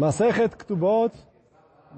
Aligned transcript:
Masechet 0.00 0.56
Ktubot, 0.56 1.12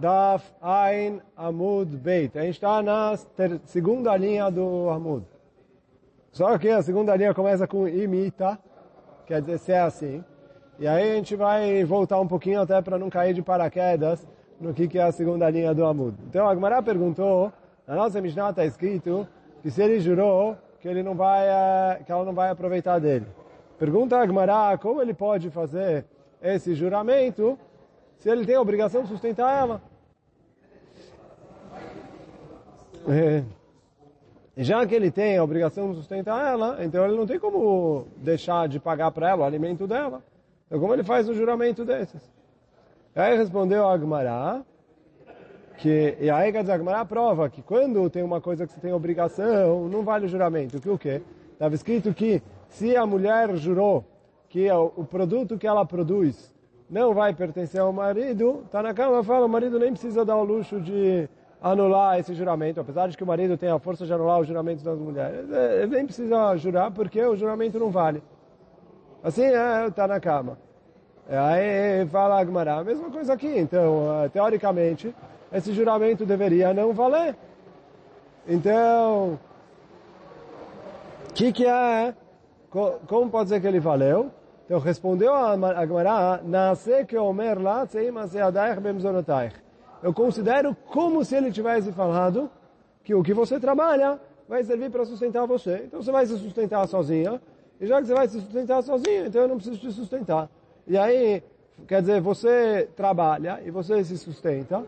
Daf 0.01 0.43
Ein 0.61 1.23
Amud 1.37 1.97
Beit. 1.99 2.37
A 2.37 2.43
gente 2.43 2.55
está 2.55 2.83
na 2.83 3.17
segunda 3.65 4.17
linha 4.17 4.51
do 4.51 4.91
Amud. 4.91 5.25
Só 6.33 6.59
que 6.59 6.69
a 6.69 6.83
segunda 6.83 7.15
linha 7.15 7.33
começa 7.33 7.65
com 7.65 7.87
imita, 7.87 8.59
quer 9.25 9.41
dizer 9.41 9.59
se 9.59 9.71
é 9.71 9.83
assim. 9.83 10.25
E 10.81 10.89
aí 10.89 11.13
a 11.13 11.15
gente 11.15 11.37
vai 11.37 11.85
voltar 11.85 12.19
um 12.19 12.27
pouquinho 12.27 12.61
até 12.63 12.83
para 12.83 12.99
não 12.99 13.09
cair 13.09 13.35
de 13.35 13.41
paraquedas 13.41 14.27
no 14.61 14.75
que, 14.75 14.89
que 14.89 14.99
é 14.99 15.05
a 15.05 15.13
segunda 15.13 15.49
linha 15.49 15.73
do 15.73 15.85
Amud. 15.85 16.17
Então 16.29 16.49
a 16.49 16.55
Gemara 16.57 16.83
perguntou, 16.83 17.53
na 17.87 17.95
nossa 17.95 18.21
Mishnah 18.21 18.51
está 18.51 18.67
escrito 18.67 19.29
que 19.63 19.71
se 19.71 19.81
ele 19.81 20.01
jurou 20.01 20.57
que 20.81 20.89
ele 20.89 21.05
não 21.05 21.15
vai, 21.15 21.47
eh, 21.47 22.01
que 22.05 22.11
ela 22.11 22.25
não 22.25 22.33
vai 22.33 22.51
aproveitar 22.51 22.99
dele. 22.99 23.29
Pergunta 23.79 24.19
a 24.19 24.27
Gemara 24.27 24.77
como 24.77 25.01
ele 25.01 25.15
pode 25.15 25.51
fazer 25.51 26.05
esse 26.43 26.75
juramento 26.75 27.57
se 28.23 28.31
ele 28.31 28.47
tem 28.47 28.55
a 28.55 28.61
obrigação 28.61 29.03
de 29.03 29.09
sustentar 29.09 29.53
ela. 29.53 29.83
É. 33.09 33.43
Já 34.57 34.87
que 34.87 34.95
ele 34.95 35.11
tem 35.11 35.37
a 35.37 35.43
obrigação 35.43 35.91
de 35.91 35.97
sustentar 35.97 36.53
ela, 36.53 36.85
então 36.85 37.05
ele 37.05 37.17
não 37.17 37.27
tem 37.27 37.41
como 37.41 38.07
deixar 38.17 38.69
de 38.69 38.79
pagar 38.79 39.11
para 39.11 39.31
ela 39.31 39.43
o 39.43 39.45
alimento 39.45 39.89
dela. 39.89 40.23
Então 40.69 40.79
como 40.79 40.95
ele 40.95 41.03
faz 41.03 41.29
o 41.29 41.35
juramento 41.35 41.85
desses? 41.85 42.23
Aí 43.17 43.37
respondeu 43.37 43.89
a 43.89 43.93
Agmará, 43.93 44.63
que, 45.79 46.17
e 46.21 46.31
aí 46.31 46.57
a 46.57 46.75
Agmará 46.75 47.05
prova 47.05 47.51
que 47.51 47.61
quando 47.61 48.09
tem 48.09 48.23
uma 48.23 48.41
coisa 48.41 48.69
que 48.69 48.73
você 48.73 48.79
tem 48.79 48.93
obrigação, 48.93 49.89
não 49.89 50.05
vale 50.05 50.27
o 50.27 50.29
juramento. 50.29 50.81
Que 50.81 50.89
o 50.89 50.97
quê? 50.97 51.23
Estava 51.55 51.75
escrito 51.75 52.15
que 52.15 52.41
se 52.69 52.97
a 52.97 53.05
mulher 53.05 53.57
jurou 53.57 54.05
que 54.49 54.71
o 54.71 55.05
produto 55.05 55.59
que 55.59 55.67
ela 55.67 55.85
produz 55.85 56.52
não 56.93 57.15
vai 57.15 57.33
pertencer 57.33 57.81
ao 57.81 57.91
marido, 57.91 58.65
está 58.67 58.83
na 58.83 58.93
cama 58.93 59.25
fala, 59.25 59.47
o 59.47 59.49
marido 59.49 59.79
nem 59.79 59.93
precisa 59.93 60.27
dar 60.27 60.37
o 60.37 60.45
luxo 60.45 60.79
de 60.79 61.27
anular 61.63 62.19
esse 62.19 62.35
juramento, 62.35 62.81
apesar 62.81 63.09
de 63.09 63.17
que 63.17 63.25
o 63.25 63.27
marido 63.27 63.57
tem 63.57 63.71
a 63.71 63.79
força 63.79 64.05
de 64.05 64.13
anular 64.13 64.41
os 64.41 64.47
juramentos 64.47 64.85
das 64.85 64.99
mulheres, 64.99 65.49
ele 65.51 65.87
nem 65.87 66.05
precisa 66.05 66.55
jurar 66.59 66.91
porque 66.91 67.25
o 67.25 67.35
juramento 67.35 67.79
não 67.79 67.89
vale. 67.89 68.23
Assim 69.25 69.43
é, 69.43 70.07
na 70.07 70.21
cama. 70.21 70.59
Aí 71.27 72.07
fala 72.09 72.37
a 72.37 72.45
Gemara, 72.45 72.75
a 72.75 72.85
mesma 72.85 73.09
coisa 73.09 73.33
aqui, 73.33 73.59
então, 73.59 74.29
teoricamente, 74.31 75.15
esse 75.51 75.73
juramento 75.73 76.27
deveria 76.27 76.75
não 76.75 76.93
valer. 76.93 77.35
Então, 78.47 79.39
o 81.31 81.33
que, 81.33 81.53
que 81.53 81.65
é? 81.65 82.15
Como 82.69 83.31
pode 83.31 83.49
ser 83.49 83.63
que 83.63 83.67
ele 83.67 83.81
valeu? 83.81 84.31
Então 84.73 84.81
respondeu 84.81 85.35
a 85.35 85.55
Gemara, 85.85 86.41
Nasce 86.43 87.05
que 87.05 87.15
Omer 87.15 87.61
lá, 87.61 87.87
Eu 90.03 90.15
considero 90.15 90.75
como 90.87 91.23
se 91.27 91.37
ele 91.37 91.53
tivesse 91.53 91.93
falado 91.93 92.51
que 93.05 93.15
o 93.15 93.23
que 93.23 93.35
você 93.35 93.61
trabalha 93.61 94.19
vai 94.49 94.65
servir 94.65 94.91
para 94.91 95.05
sustentar 95.05 95.47
você. 95.47 95.83
Então 95.85 96.03
você 96.03 96.11
vai 96.11 96.25
se 96.25 96.39
sustentar 96.39 96.89
sozinha. 96.89 97.39
E 97.79 97.87
já 97.87 98.01
que 98.01 98.07
você 98.07 98.15
vai 98.15 98.27
se 98.27 98.41
sustentar 98.41 98.83
sozinha, 98.83 99.27
então 99.27 99.43
eu 99.43 99.49
não 99.49 99.57
preciso 99.57 99.79
te 99.79 99.93
sustentar. 99.93 100.49
E 100.87 100.97
aí, 100.97 101.43
quer 101.87 102.01
dizer, 102.01 102.23
você 102.23 102.89
trabalha 102.97 103.61
e 103.63 103.71
você 103.71 104.03
se 104.03 104.17
sustenta, 104.17 104.83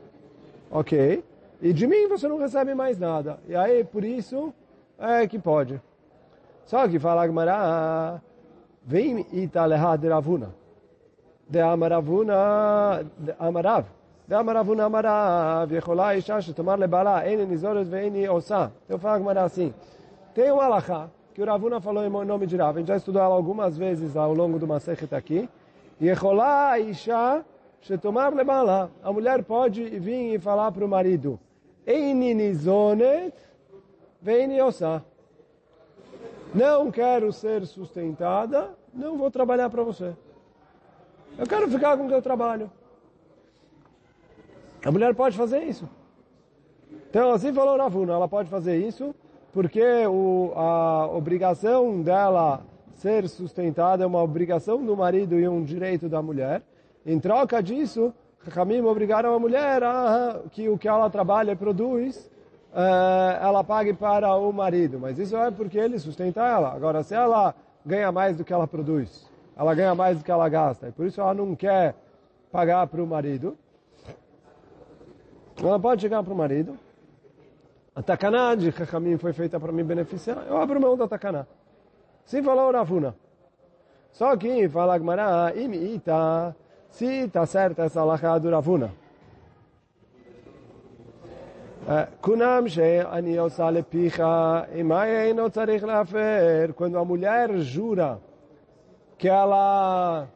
ok? 0.71 1.23
E 1.61 1.75
de 1.75 1.87
mim 1.87 2.09
você 2.09 2.27
não 2.27 2.39
recebe 2.39 2.75
mais 2.75 2.99
nada. 2.99 3.39
E 3.47 3.55
aí, 3.55 3.85
por 3.85 4.03
isso, 4.03 4.51
é 4.99 5.27
que 5.27 5.39
pode. 5.39 5.79
Só 6.65 6.89
que 6.89 6.99
fala 6.99 7.27
Gemara, 7.27 8.23
Vem 8.87 9.27
italeha 9.33 9.97
de 9.97 10.09
Ravuna. 10.09 10.55
De 11.49 11.61
Amaravuna, 11.61 13.03
de 13.19 13.35
Amarav. 13.39 13.87
De 14.29 14.35
Amaravuna 14.35 14.85
Amarav. 14.85 15.73
Yeholá 15.73 16.15
Isha 16.17 16.39
tomar 16.55 16.79
lebalá. 16.79 17.27
Ene 17.27 17.47
nizores 17.47 17.89
veene 17.89 18.29
osa. 18.29 18.71
Eu 18.87 18.99
falo 18.99 19.23
agora 19.23 19.45
assim. 19.45 19.73
Tem 20.35 20.53
um 20.53 20.61
alaha 20.61 21.11
que 21.33 21.41
o 21.41 21.47
Ravuna 21.47 21.81
falou 21.81 22.05
em 22.05 22.27
nome 22.27 22.47
de 22.47 22.57
Rav. 22.57 22.77
A 22.77 22.79
gente 22.81 22.89
já 22.89 22.97
estudou 22.97 23.23
ela 23.23 23.35
algumas 23.35 23.79
vezes 23.79 24.17
ao 24.17 24.35
longo 24.35 24.59
do 24.59 24.67
Masechet 24.67 25.15
aqui. 25.15 25.49
Yeholá 26.01 26.79
Isha 26.79 27.43
tomar 28.03 28.35
lebala. 28.35 28.91
A 29.03 29.11
mulher 29.11 29.43
pode 29.45 29.83
vir 29.99 30.35
e 30.35 30.39
falar 30.39 30.73
para 30.73 30.85
o 30.85 30.89
marido. 30.89 31.41
Ene 31.87 32.35
nizonet 32.35 33.35
veene 34.21 34.61
osa. 34.61 35.03
Não 36.55 36.91
quero 36.91 37.33
ser 37.33 37.67
sustentada 37.67 38.71
não 38.95 39.17
vou 39.17 39.31
trabalhar 39.31 39.69
para 39.71 39.83
você. 39.83 40.13
Eu 41.37 41.47
quero 41.47 41.69
ficar 41.69 41.97
com 41.97 42.05
o 42.05 42.09
que 42.09 42.15
eu 42.15 42.23
trabalho. 42.23 42.71
A 44.85 44.93
mulher 44.93 45.15
pode 45.15 45.37
fazer 45.37 45.63
isso. 45.65 45.89
Então, 47.11 47.33
assim 47.33 47.53
falou 47.53 47.77
Ravuna, 47.77 48.13
ela 48.13 48.29
pode 48.29 48.49
fazer 48.49 48.77
isso 48.77 49.15
porque 49.53 49.83
o, 50.07 50.53
a 50.57 51.07
obrigação 51.07 52.03
dela 52.03 52.61
ser 52.95 53.29
sustentada 53.29 54.03
é 54.03 54.07
uma 54.07 54.23
obrigação 54.23 54.85
do 54.85 54.97
marido 54.97 55.39
e 55.39 55.47
um 55.47 55.63
direito 55.63 56.09
da 56.09 56.21
mulher. 56.21 56.63
Em 57.07 57.21
troca 57.21 57.63
disso, 57.63 58.13
Ramim 58.49 58.81
obrigaram 58.81 59.35
a 59.35 59.39
mulher 59.39 59.83
a 59.83 60.41
que 60.51 60.69
o 60.69 60.77
que 60.77 60.89
ela 60.89 61.09
trabalha 61.09 61.53
e 61.53 61.57
produz 61.57 62.31
uh, 62.73 63.41
ela 63.41 63.63
pague 63.63 63.93
para 63.93 64.35
o 64.35 64.53
marido. 64.53 64.99
Mas 64.99 65.19
isso 65.19 65.37
é 65.37 65.51
porque 65.51 65.79
ele 65.79 65.99
sustenta 65.99 66.45
ela. 66.45 66.73
Agora, 66.73 67.03
se 67.03 67.15
ela 67.15 67.55
ganha 67.85 68.11
mais 68.11 68.37
do 68.37 68.45
que 68.45 68.53
ela 68.53 68.67
produz, 68.67 69.31
ela 69.57 69.75
ganha 69.75 69.95
mais 69.95 70.19
do 70.19 70.25
que 70.25 70.31
ela 70.31 70.49
gasta, 70.49 70.89
e 70.89 70.93
por 70.93 71.07
isso 71.07 71.21
ela 71.21 71.35
não 71.35 71.55
quer 71.55 71.95
pagar 72.51 72.87
para 72.87 73.03
o 73.03 73.07
marido, 73.07 73.57
ela 75.63 75.79
pode 75.79 76.03
chegar 76.03 76.23
para 76.23 76.33
o 76.33 76.37
marido. 76.37 76.79
A 77.95 78.03
takaná 78.03 78.55
de 78.57 78.73
Chachamim 78.73 79.17
foi 79.19 79.33
feita 79.33 79.61
para 79.61 79.71
me 79.71 79.85
beneficiar, 79.85 80.45
eu 80.49 80.57
abro 80.57 80.81
mão 80.81 80.97
da 80.97 81.07
takaná. 81.07 81.47
Sim 82.25 82.43
falou 82.43 82.73
Ravuna. 82.73 83.15
Só 84.11 84.37
que 84.37 84.69
fala 84.69 84.99
Gmará, 84.99 85.53
imita, 85.55 86.57
se 86.91 87.25
está 87.25 87.45
certa 87.47 87.83
essa 87.85 88.01
alahá 88.01 88.39
do 88.39 88.51
Ravuna. 88.51 88.93
Kunam. 92.21 92.65
Quando 96.75 96.99
a 96.99 97.05
mulher 97.05 97.51
jura 97.59 98.19
que 99.19 99.29
ela... 99.29 100.27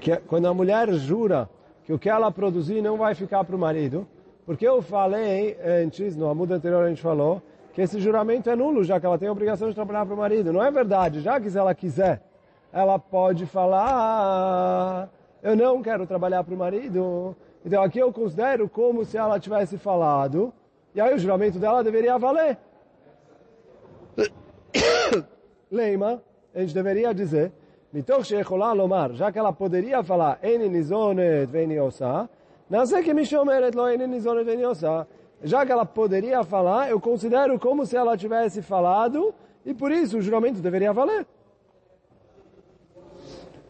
Que, 0.00 0.16
quando 0.16 0.46
a 0.46 0.54
mulher 0.54 0.92
jura 0.92 1.48
que 1.84 1.92
o 1.92 1.98
que 1.98 2.08
ela 2.08 2.30
produzir 2.30 2.80
não 2.80 2.96
vai 2.96 3.14
ficar 3.14 3.42
para 3.44 3.56
o 3.56 3.58
marido, 3.58 4.06
porque 4.46 4.66
eu 4.66 4.80
falei 4.80 5.58
antes, 5.64 6.16
no 6.16 6.28
amudo 6.28 6.54
anterior 6.54 6.84
a 6.84 6.88
gente 6.88 7.02
falou, 7.02 7.42
que 7.72 7.82
esse 7.82 8.00
juramento 8.00 8.48
é 8.48 8.56
nulo, 8.56 8.84
já 8.84 9.00
que 9.00 9.06
ela 9.06 9.18
tem 9.18 9.28
a 9.28 9.32
obrigação 9.32 9.68
de 9.68 9.74
trabalhar 9.74 10.06
para 10.06 10.14
o 10.14 10.18
marido. 10.18 10.52
Não 10.52 10.62
é 10.62 10.70
verdade, 10.70 11.20
já 11.20 11.40
que 11.40 11.50
se 11.50 11.58
ela 11.58 11.74
quiser, 11.74 12.22
ela 12.72 12.98
pode 12.98 13.46
falar, 13.46 13.88
ah, 13.88 15.08
eu 15.42 15.56
não 15.56 15.82
quero 15.82 16.06
trabalhar 16.06 16.44
para 16.44 16.54
o 16.54 16.58
marido, 16.58 17.36
então 17.64 17.82
aqui 17.82 17.98
eu 17.98 18.12
considero 18.12 18.68
como 18.68 19.04
se 19.04 19.16
ela 19.16 19.38
tivesse 19.38 19.76
falado, 19.76 20.52
e 20.94 21.00
aí 21.00 21.14
o 21.14 21.18
juramento 21.18 21.58
dela 21.58 21.84
deveria 21.84 22.18
valer. 22.18 22.56
Leima, 25.70 26.22
a 26.54 26.60
gente 26.60 26.74
deveria 26.74 27.12
dizer, 27.12 27.52
Mitoch 27.92 28.30
lomar, 28.74 29.12
já 29.12 29.30
que 29.30 29.38
ela 29.38 29.52
poderia 29.52 30.02
falar, 30.02 30.38
eni 30.42 30.68
nizonet 30.68 31.48
que 33.04 33.14
me 33.14 33.26
shomeret 33.26 33.74
lo 33.74 33.88
eni 33.88 34.06
nizonet. 34.06 35.06
Já 35.42 35.64
que 35.64 35.72
ela 35.72 35.86
poderia 35.86 36.44
falar, 36.44 36.90
eu 36.90 37.00
considero 37.00 37.58
como 37.58 37.86
se 37.86 37.96
ela 37.96 38.16
tivesse 38.16 38.62
falado, 38.62 39.34
e 39.64 39.72
por 39.72 39.90
isso 39.90 40.18
o 40.18 40.22
juramento 40.22 40.60
deveria 40.60 40.92
valer. 40.92 41.26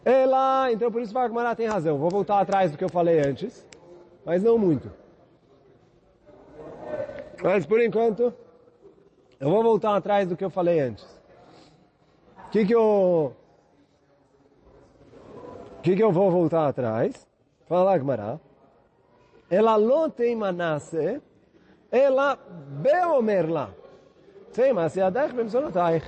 Ela, 0.03 0.71
então 0.71 0.91
por 0.91 1.01
isso 1.01 1.13
Vagmará 1.13 1.55
tem 1.55 1.67
razão. 1.67 1.97
Vou 1.97 2.09
voltar 2.09 2.39
atrás 2.39 2.71
do 2.71 2.77
que 2.77 2.83
eu 2.83 2.89
falei 2.89 3.19
antes 3.19 3.65
mas 4.25 4.43
não 4.43 4.57
muito. 4.57 4.91
Mas 7.43 7.65
por 7.65 7.81
enquanto, 7.81 8.33
eu 9.39 9.49
vou 9.49 9.63
voltar 9.63 9.95
atrás 9.95 10.27
do 10.27 10.37
que 10.37 10.45
eu 10.45 10.49
falei 10.49 10.79
antes. 10.79 11.03
O 12.47 12.49
que 12.51 12.65
que 12.65 12.75
eu... 12.75 13.35
O 15.77 15.81
que 15.81 15.95
que 15.95 16.03
eu 16.03 16.11
vou 16.11 16.29
voltar 16.29 16.67
atrás? 16.67 17.27
Fala 17.67 17.97
Gmará. 17.97 18.39
Ela 19.49 19.77
não 19.79 20.09
tem 20.09 20.35
manasse, 20.35 21.19
ela 21.91 22.35
beomerla. 22.35 23.75
Sim, 24.51 24.73
mas 24.73 24.97
adech 24.97 25.33
bemsonotaich. 25.33 26.05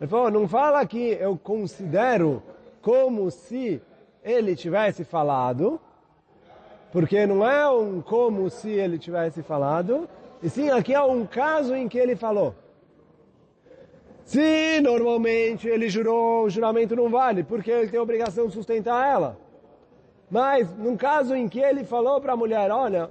Ele 0.00 0.08
falou, 0.08 0.30
não 0.30 0.48
fala 0.48 0.86
que 0.86 1.12
eu 1.12 1.36
considero 1.36 2.42
como 2.80 3.30
se 3.30 3.82
ele 4.22 4.54
tivesse 4.54 5.04
falado, 5.04 5.80
porque 6.92 7.26
não 7.26 7.48
é 7.48 7.68
um 7.70 8.00
como 8.00 8.50
se 8.50 8.70
ele 8.70 8.98
tivesse 8.98 9.42
falado, 9.42 10.08
e 10.42 10.48
sim 10.48 10.70
aqui 10.70 10.94
é 10.94 11.02
um 11.02 11.24
caso 11.26 11.74
em 11.74 11.88
que 11.88 11.98
ele 11.98 12.16
falou. 12.16 12.54
Se 14.24 14.80
normalmente 14.80 15.68
ele 15.68 15.88
jurou, 15.88 16.44
o 16.44 16.50
juramento 16.50 16.94
não 16.94 17.08
vale, 17.08 17.42
porque 17.42 17.70
ele 17.70 17.88
tem 17.88 17.98
a 17.98 18.02
obrigação 18.02 18.46
de 18.46 18.54
sustentar 18.54 19.08
ela. 19.08 19.36
Mas, 20.30 20.72
num 20.76 20.96
caso 20.96 21.34
em 21.34 21.48
que 21.48 21.58
ele 21.58 21.82
falou 21.82 22.20
para 22.20 22.34
a 22.34 22.36
mulher, 22.36 22.70
olha, 22.70 23.10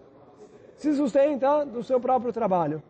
se 0.78 0.94
sustenta 0.94 1.66
do 1.66 1.84
seu 1.84 2.00
próprio 2.00 2.32
trabalho. 2.32 2.82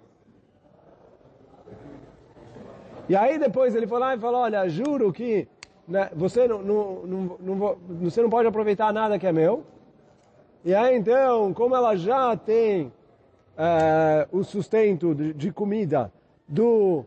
E 3.10 3.16
aí 3.16 3.40
depois 3.40 3.74
ele 3.74 3.88
foi 3.88 4.00
lá 4.00 4.16
e 4.16 4.20
falou, 4.20 4.42
olha, 4.42 4.70
juro 4.70 5.12
que 5.12 5.48
né, 5.88 6.12
você, 6.16 6.48
não, 6.48 6.62
não, 6.62 7.38
não, 7.40 7.78
você 8.02 8.22
não 8.22 8.30
pode 8.30 8.48
aproveitar 8.48 8.94
nada 8.94 9.18
que 9.18 9.26
é 9.26 9.32
meu. 9.32 9.64
E 10.64 10.76
aí 10.76 10.98
então, 10.98 11.54
como 11.54 11.76
ela 11.76 11.96
já 11.96 12.36
tem 12.36 12.92
é, 13.58 14.28
o 14.32 14.44
sustento 14.44 15.16
de, 15.16 15.34
de 15.34 15.52
comida 15.52 16.12
do 16.48 17.06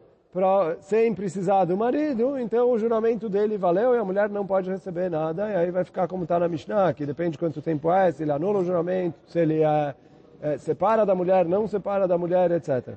sem 0.81 1.14
precisar 1.14 1.66
do 1.66 1.76
marido, 1.76 2.38
então 2.38 2.70
o 2.70 2.78
juramento 2.78 3.28
dele 3.28 3.58
valeu 3.58 3.94
e 3.94 3.99
a 3.99 4.04
mulher 4.04 4.31
não 4.31 4.46
pode 4.46 4.70
receber 4.70 5.10
nada, 5.10 5.50
e 5.50 5.54
aí 5.54 5.70
vai 5.70 5.84
ficar 5.84 6.08
como 6.08 6.22
está 6.22 6.38
na 6.38 6.49
Mishnah, 6.49 6.94
que 6.94 7.04
depende 7.04 7.32
de 7.32 7.38
quanto 7.38 7.60
tempo 7.60 7.93
é, 7.93 8.10
se 8.10 8.22
ele 8.22 8.32
anula 8.32 8.60
o 8.60 8.64
juramento, 8.64 9.19
se 9.26 9.38
ele 9.38 9.62
é, 9.62 9.94
é, 10.40 10.56
separa 10.56 11.05
da 11.05 11.14
mulher, 11.14 11.44
não 11.44 11.69
separa 11.69 12.08
da 12.08 12.16
mulher, 12.16 12.50
etc. 12.50 12.94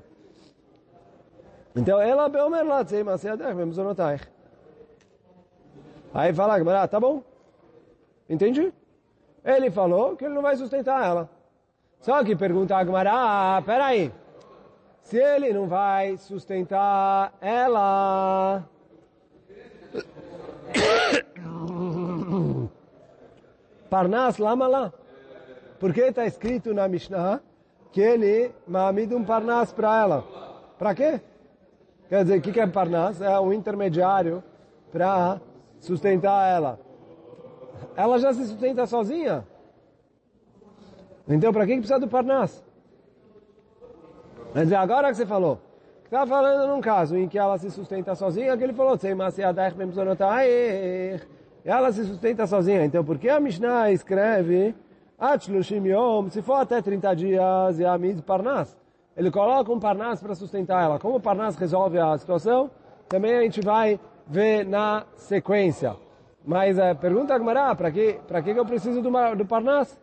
Então, 1.75 1.99
ela 1.99 2.29
beomer 2.29 2.63
tzei 2.85 3.03
maseadech, 3.03 3.53
bemzonotaich. 3.53 4.23
Aí 6.13 6.33
fala, 6.33 6.87
tá 6.87 7.01
bom, 7.01 7.21
entendi. 8.29 8.71
Ele 9.45 9.69
falou 9.69 10.17
que 10.17 10.25
ele 10.25 10.33
não 10.33 10.41
vai 10.41 10.57
sustentar 10.57 11.05
ela. 11.05 11.29
Só 11.99 12.23
que 12.23 12.35
pergunta 12.35 12.75
a 12.75 12.79
Agmará, 12.79 13.13
ah, 13.57 13.61
peraí, 13.61 14.11
se 15.01 15.17
ele 15.17 15.53
não 15.53 15.67
vai 15.67 16.17
sustentar 16.17 17.33
ela, 17.39 18.63
Parnas, 23.89 24.37
lama 24.37 24.67
lá. 24.67 24.93
Porque 25.79 26.01
está 26.01 26.25
escrito 26.25 26.73
na 26.73 26.87
Mishnah 26.87 27.39
que 27.91 28.01
ele 28.01 28.51
mamida 28.67 29.15
um 29.15 29.23
Parnas 29.23 29.71
para 29.71 29.99
ela. 29.99 30.23
Para 30.77 30.93
quê? 30.95 31.21
Quer 32.09 32.23
dizer, 32.23 32.39
o 32.39 32.41
que 32.41 32.59
é 32.59 32.67
Parnas? 32.67 33.21
É 33.21 33.39
um 33.39 33.53
intermediário 33.53 34.43
para 34.91 35.39
sustentar 35.79 36.49
ela. 36.49 36.79
Ela 37.95 38.19
já 38.19 38.33
se 38.33 38.45
sustenta 38.45 38.85
sozinha. 38.85 39.45
Então, 41.27 41.51
para 41.51 41.65
que 41.65 41.77
precisa 41.77 41.99
do 41.99 42.07
Parnas? 42.07 42.63
Quer 44.53 44.63
dizer, 44.63 44.75
agora 44.75 45.09
que 45.09 45.15
você 45.15 45.25
falou, 45.25 45.59
está 46.03 46.25
falando 46.25 46.67
num 46.69 46.79
caso 46.79 47.17
em 47.17 47.27
que 47.27 47.37
ela 47.37 47.57
se 47.57 47.71
sustenta 47.71 48.15
sozinha, 48.15 48.55
que 48.55 48.63
ele 48.63 48.73
falou, 48.73 48.97
ela 51.65 51.91
se 51.91 52.05
sustenta 52.05 52.45
sozinha. 52.45 52.85
Então, 52.85 53.03
por 53.03 53.17
que 53.17 53.27
a 53.27 53.39
Mishnah 53.39 53.91
escreve, 53.91 54.75
se 56.29 56.41
for 56.41 56.55
até 56.55 56.81
30 56.81 57.15
dias, 57.15 57.79
e 57.79 57.85
a 57.85 57.97
Mid 57.97 58.21
Parnas? 58.21 58.77
Ele 59.17 59.31
coloca 59.31 59.71
um 59.71 59.79
Parnas 59.79 60.21
para 60.21 60.35
sustentar 60.35 60.83
ela. 60.83 60.99
Como 60.99 61.15
o 61.15 61.21
Parnas 61.21 61.55
resolve 61.55 61.97
a 61.97 62.17
situação, 62.17 62.69
também 63.09 63.35
a 63.35 63.41
gente 63.41 63.61
vai 63.61 63.99
ver 64.27 64.65
na 64.65 65.05
sequência. 65.15 65.95
Mas 66.45 66.77
é, 66.77 66.93
pergunta 66.93 67.33
a 67.33 67.37
Gmará, 67.37 67.73
para 67.73 67.91
que, 67.91 68.19
para 68.27 68.41
que 68.41 68.51
eu 68.51 68.65
preciso 68.65 69.01
do, 69.01 69.09
do 69.35 69.45
Parnas? 69.45 69.99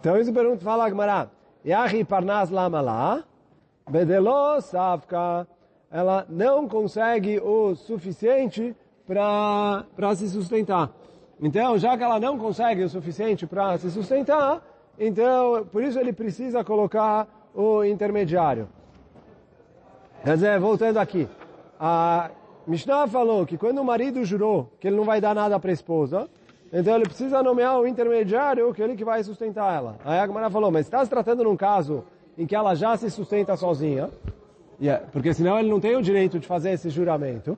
Então 0.00 0.16
isso 0.16 0.32
pergunta, 0.32 0.64
fala 0.64 0.86
Agmará, 0.86 1.28
Yahi 1.66 2.04
Parnas 2.04 2.50
Lamala, 2.50 3.24
Bedelo 3.90 4.60
Savka, 4.60 5.46
ela 5.90 6.24
não 6.28 6.68
consegue 6.68 7.40
o 7.40 7.74
suficiente 7.74 8.76
para 9.06 10.14
se 10.14 10.28
sustentar. 10.28 10.90
Então, 11.40 11.76
já 11.78 11.96
que 11.96 12.02
ela 12.02 12.20
não 12.20 12.38
consegue 12.38 12.84
o 12.84 12.88
suficiente 12.88 13.46
para 13.46 13.76
se 13.76 13.90
sustentar, 13.90 14.62
então, 14.98 15.66
por 15.70 15.82
isso 15.82 15.98
ele 15.98 16.12
precisa 16.12 16.64
colocar 16.64 17.26
o 17.54 17.84
intermediário. 17.84 18.68
Quer 20.24 20.34
dizer, 20.34 20.58
voltando 20.58 20.98
aqui, 20.98 21.28
a 21.78 22.30
Mishnah 22.66 23.06
falou 23.06 23.46
que 23.46 23.56
quando 23.56 23.78
o 23.78 23.84
marido 23.84 24.24
jurou 24.24 24.70
que 24.80 24.88
ele 24.88 24.96
não 24.96 25.04
vai 25.04 25.20
dar 25.20 25.34
nada 25.34 25.58
para 25.60 25.70
a 25.70 25.72
esposa, 25.72 26.28
então 26.72 26.96
ele 26.96 27.04
precisa 27.04 27.42
nomear 27.42 27.78
o 27.78 27.86
intermediário, 27.86 28.74
que 28.74 28.82
é 28.82 28.84
ele 28.84 28.96
que 28.96 29.04
vai 29.04 29.22
sustentar 29.22 29.74
ela. 29.74 29.96
Aí 30.04 30.18
a 30.18 30.26
Gemara 30.26 30.50
falou, 30.50 30.70
mas 30.70 30.86
está 30.86 31.02
se 31.04 31.10
tratando 31.10 31.44
num 31.44 31.56
caso 31.56 32.04
em 32.36 32.46
que 32.46 32.54
ela 32.54 32.74
já 32.74 32.96
se 32.96 33.08
sustenta 33.10 33.56
sozinha, 33.56 34.10
yeah, 34.80 35.04
porque 35.12 35.32
senão 35.32 35.58
ele 35.58 35.70
não 35.70 35.80
tem 35.80 35.96
o 35.96 36.02
direito 36.02 36.38
de 36.38 36.46
fazer 36.46 36.72
esse 36.72 36.90
juramento. 36.90 37.56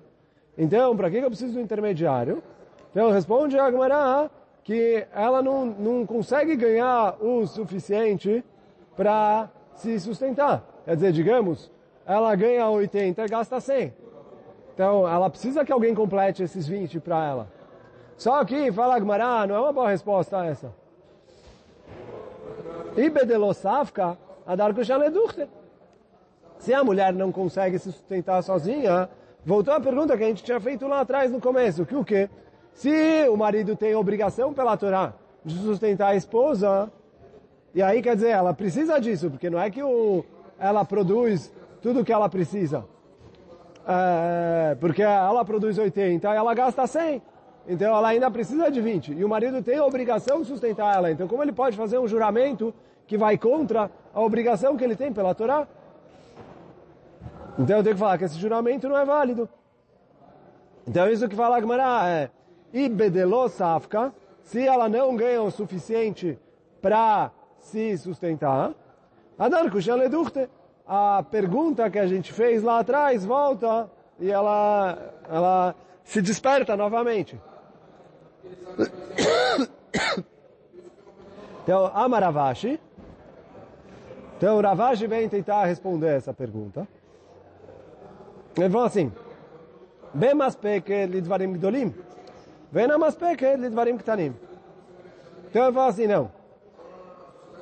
Então, 0.57 0.97
para 0.97 1.11
que 1.11 1.17
eu 1.17 1.29
preciso 1.29 1.55
do 1.55 1.61
intermediário? 1.61 2.43
Então 2.91 3.11
responde 3.11 3.59
a 3.59 3.71
Gemara 3.71 4.31
que 4.63 5.07
ela 5.15 5.43
não, 5.43 5.65
não 5.67 6.07
consegue 6.07 6.55
ganhar 6.57 7.17
o 7.21 7.47
suficiente 7.47 8.45
para 8.97 9.49
se 9.75 9.99
sustentar. 9.99 10.63
Quer 10.85 10.95
dizer, 10.97 11.13
digamos, 11.13 11.71
ela 12.11 12.35
ganha 12.35 12.69
80 12.69 13.25
e 13.25 13.29
gasta 13.29 13.61
100. 13.61 13.95
Então, 14.75 15.09
ela 15.09 15.31
precisa 15.31 15.65
que 15.65 15.71
alguém 15.71 15.95
complete 15.95 16.43
esses 16.43 16.67
20 16.67 16.99
para 16.99 17.25
ela. 17.25 17.49
Só 18.17 18.45
que, 18.45 18.73
fala 18.73 18.97
Agmará, 18.97 19.47
não 19.47 19.55
é 19.55 19.61
uma 19.61 19.73
boa 19.73 19.89
resposta 19.89 20.45
essa. 20.45 20.75
Ibedelosafka, 22.97 24.19
adarko 24.45 24.85
shaledurte. 24.85 25.49
Se 26.59 26.75
a 26.75 26.83
mulher 26.83 27.13
não 27.13 27.31
consegue 27.31 27.79
se 27.79 27.93
sustentar 27.93 28.43
sozinha, 28.43 29.09
voltou 29.47 29.73
a 29.73 29.81
pergunta 29.81 30.17
que 30.17 30.25
a 30.25 30.27
gente 30.27 30.43
tinha 30.43 30.61
feito 30.61 30.89
lá 30.89 31.01
atrás 31.01 31.31
no 31.31 31.41
começo, 31.41 31.87
que 31.87 31.95
o 31.95 32.05
quê? 32.05 32.29
Se 32.75 33.29
o 33.29 33.37
marido 33.37 33.77
tem 33.77 33.95
obrigação 33.95 34.53
pela 34.53 34.77
Torá 34.77 35.15
de 35.45 35.57
sustentar 35.61 36.09
a 36.09 36.17
esposa, 36.17 36.91
e 37.73 37.81
aí 37.81 38.03
quer 38.03 38.17
dizer, 38.17 38.31
ela 38.31 38.53
precisa 38.53 39.01
disso, 39.01 39.31
porque 39.31 39.49
não 39.49 39.61
é 39.61 39.71
que 39.71 39.83
o, 39.83 40.25
ela 40.59 40.85
produz 40.85 41.53
tudo 41.81 42.05
que 42.05 42.13
ela 42.13 42.29
precisa. 42.29 42.85
É, 43.87 44.77
porque 44.77 45.03
ela 45.03 45.45
produz 45.45 45.79
80 45.79 46.29
e 46.29 46.37
ela 46.37 46.55
gasta 46.55 46.87
100. 46.87 47.23
Então 47.69 47.97
ela 47.97 48.09
ainda 48.09 48.31
precisa 48.31 48.71
de 48.71 48.81
20. 48.81 49.13
E 49.13 49.25
o 49.25 49.29
marido 49.29 49.63
tem 49.63 49.79
a 49.79 49.85
obrigação 49.85 50.43
de 50.43 50.49
sustentar 50.49 50.95
ela. 50.95 51.11
Então 51.11 51.27
como 51.27 51.43
ele 51.43 51.53
pode 51.53 51.77
fazer 51.77 51.99
um 51.99 52.07
juramento 52.07 52.75
que 53.07 53.17
vai 53.17 53.37
contra 53.37 53.91
a 54.15 54.21
obrigação 54.21 54.77
que 54.77 54.85
ele 54.85 54.97
tem 54.97 55.13
pela 55.13 55.35
Torá? 55.35 55.67
Então 57.59 57.79
eu 57.79 57.83
tenho 57.83 57.95
que 57.95 58.01
falar 58.01 58.19
que 58.19 58.25
esse 58.25 58.39
juramento 58.39 58.89
não 58.89 58.97
é 58.97 59.05
válido. 59.05 59.49
Então 60.87 61.09
isso 61.11 61.29
que 61.29 61.37
fala 61.37 61.57
a 61.57 61.61
Gemara 61.61 62.09
é 62.09 62.31
Ibedelo 62.73 63.49
Safka, 63.49 64.13
se 64.43 64.67
ela 64.67 64.89
não 64.89 65.17
ganha 65.17 65.43
o 65.43 65.51
suficiente 65.51 66.39
para 66.81 67.31
se 67.59 67.97
sustentar, 67.99 68.73
Adar 69.39 69.71
Kushaledurte. 69.71 70.49
A 70.93 71.23
pergunta 71.23 71.89
que 71.89 72.01
a 72.01 72.07
gente 72.09 72.33
fez 72.33 72.65
lá 72.65 72.81
atrás 72.81 73.25
volta 73.25 73.89
e 74.19 74.29
ela, 74.29 74.99
ela 75.29 75.75
se 76.03 76.21
desperta 76.21 76.77
novamente. 76.77 77.41
Então, 81.63 81.87
Amaravashi. 81.95 82.81
Então, 84.37 84.61
Ravashi 84.61 85.07
vem 85.07 85.29
tentar 85.29 85.65
responder 85.67 86.17
essa 86.17 86.35
pergunta. 86.35 86.89
Ele 88.57 88.71
falou 88.71 88.87
assim, 88.87 89.13
Bem 90.13 90.35
maspeke 90.35 91.07
lidvarim 91.07 91.53
gdolim, 91.53 91.95
na 92.73 92.99
maspeke 92.99 93.57
lidvarim 93.57 93.97
ktanim. 93.97 94.35
Então 95.49 95.65
ele 95.65 95.73
fala 95.73 95.89
assim, 95.89 96.07
não. 96.09 96.33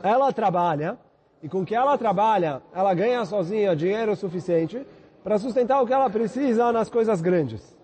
Ela 0.02 0.32
trabalha, 0.32 0.98
e 1.42 1.48
com 1.48 1.64
que 1.64 1.74
ela 1.74 1.96
trabalha, 1.96 2.62
ela 2.74 2.92
ganha 2.94 3.24
sozinha 3.24 3.76
dinheiro 3.76 4.14
suficiente 4.16 4.84
para 5.22 5.38
sustentar 5.38 5.80
o 5.80 5.86
que 5.86 5.92
ela 5.92 6.10
precisa 6.10 6.72
nas 6.72 6.88
coisas 6.88 7.20
grandes. 7.20 7.76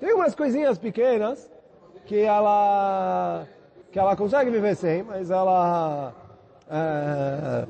Tem 0.00 0.12
umas 0.14 0.34
coisinhas 0.34 0.78
pequenas 0.78 1.50
que 2.06 2.18
ela 2.18 3.46
que 3.90 3.98
ela 3.98 4.16
consegue 4.16 4.50
viver 4.50 4.74
sem, 4.74 5.02
mas 5.02 5.30
ela 5.30 6.14
é, 6.70 7.66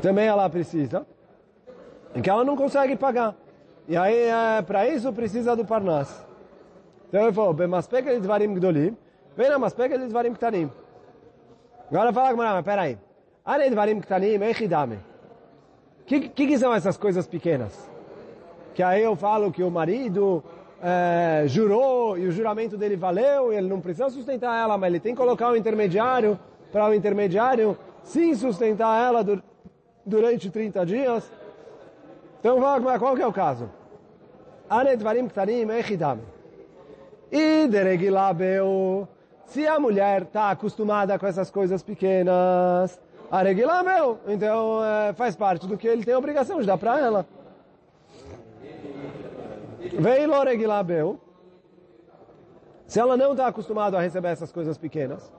também 0.00 0.26
ela 0.26 0.48
precisa 0.48 1.06
e 2.14 2.22
que 2.22 2.30
ela 2.30 2.42
não 2.42 2.56
consegue 2.56 2.96
pagar. 2.96 3.34
E 3.86 3.96
aí, 3.96 4.28
é, 4.28 4.62
para 4.62 4.88
isso, 4.88 5.12
precisa 5.12 5.54
do 5.54 5.64
Parnas. 5.64 6.24
Então 7.08 7.22
ele 7.22 7.32
falou, 7.32 7.52
Bemaspeka 7.52 8.14
de 8.14 8.20
Dvarim 8.20 8.54
Gdolim, 8.54 8.96
vem 9.36 9.48
na 9.48 9.58
Maspeka 9.58 9.98
de 9.98 10.06
Dvarim 10.06 10.32
Ktanim. 10.32 10.70
Agora 11.90 12.12
fala, 12.12 12.36
mas 12.36 12.64
peraí. 12.64 12.98
Echidame. 14.42 14.96
O 16.02 16.04
que, 16.04 16.28
que, 16.28 16.58
são 16.58 16.74
essas 16.74 16.96
coisas 16.96 17.26
pequenas? 17.26 17.88
Que 18.74 18.82
aí 18.82 19.02
eu 19.02 19.14
falo 19.14 19.52
que 19.52 19.62
o 19.62 19.70
marido 19.70 20.42
é, 20.82 21.44
jurou 21.46 22.18
e 22.18 22.26
o 22.26 22.32
juramento 22.32 22.76
dele 22.76 22.96
valeu, 22.96 23.52
e 23.52 23.56
ele 23.56 23.68
não 23.68 23.80
precisa 23.80 24.10
sustentar 24.10 24.60
ela, 24.60 24.76
mas 24.76 24.88
ele 24.88 25.00
tem 25.00 25.14
que 25.14 25.20
colocar 25.20 25.50
um 25.50 25.56
intermediário 25.56 26.38
para 26.72 26.88
o 26.88 26.94
intermediário 26.94 27.76
sim 28.02 28.34
sustentar 28.34 29.06
ela 29.06 29.24
durante 30.04 30.50
30 30.50 30.86
dias. 30.86 31.30
Então, 32.40 32.58
qual 32.98 33.14
que 33.14 33.22
é 33.22 33.26
o 33.26 33.32
caso? 33.32 33.70
Are 34.68 34.96
dvarim 34.96 35.28
ktarim 35.28 35.68
echidam. 35.70 36.20
E 37.30 37.66
deregilabeu. 37.68 39.06
Se 39.44 39.66
a 39.66 39.78
mulher 39.78 40.22
está 40.22 40.50
acostumada 40.50 41.18
com 41.18 41.26
essas 41.26 41.50
coisas 41.50 41.82
pequenas, 41.82 43.00
aregilabeu. 43.30 44.18
Então 44.26 44.84
é, 44.84 45.12
faz 45.12 45.36
parte 45.36 45.66
do 45.66 45.78
que 45.78 45.86
ele 45.86 46.04
tem 46.04 46.14
a 46.14 46.18
obrigação 46.18 46.60
de 46.60 46.66
dar 46.66 46.76
para 46.78 46.98
ela. 46.98 47.26
Veio 49.98 50.28
loregilabeu. 50.28 51.20
Se 52.86 52.98
ela 52.98 53.16
não 53.16 53.32
está 53.32 53.46
acostumada 53.46 53.96
a 53.96 54.00
receber 54.00 54.28
essas 54.28 54.50
coisas 54.50 54.76
pequenas, 54.76 55.32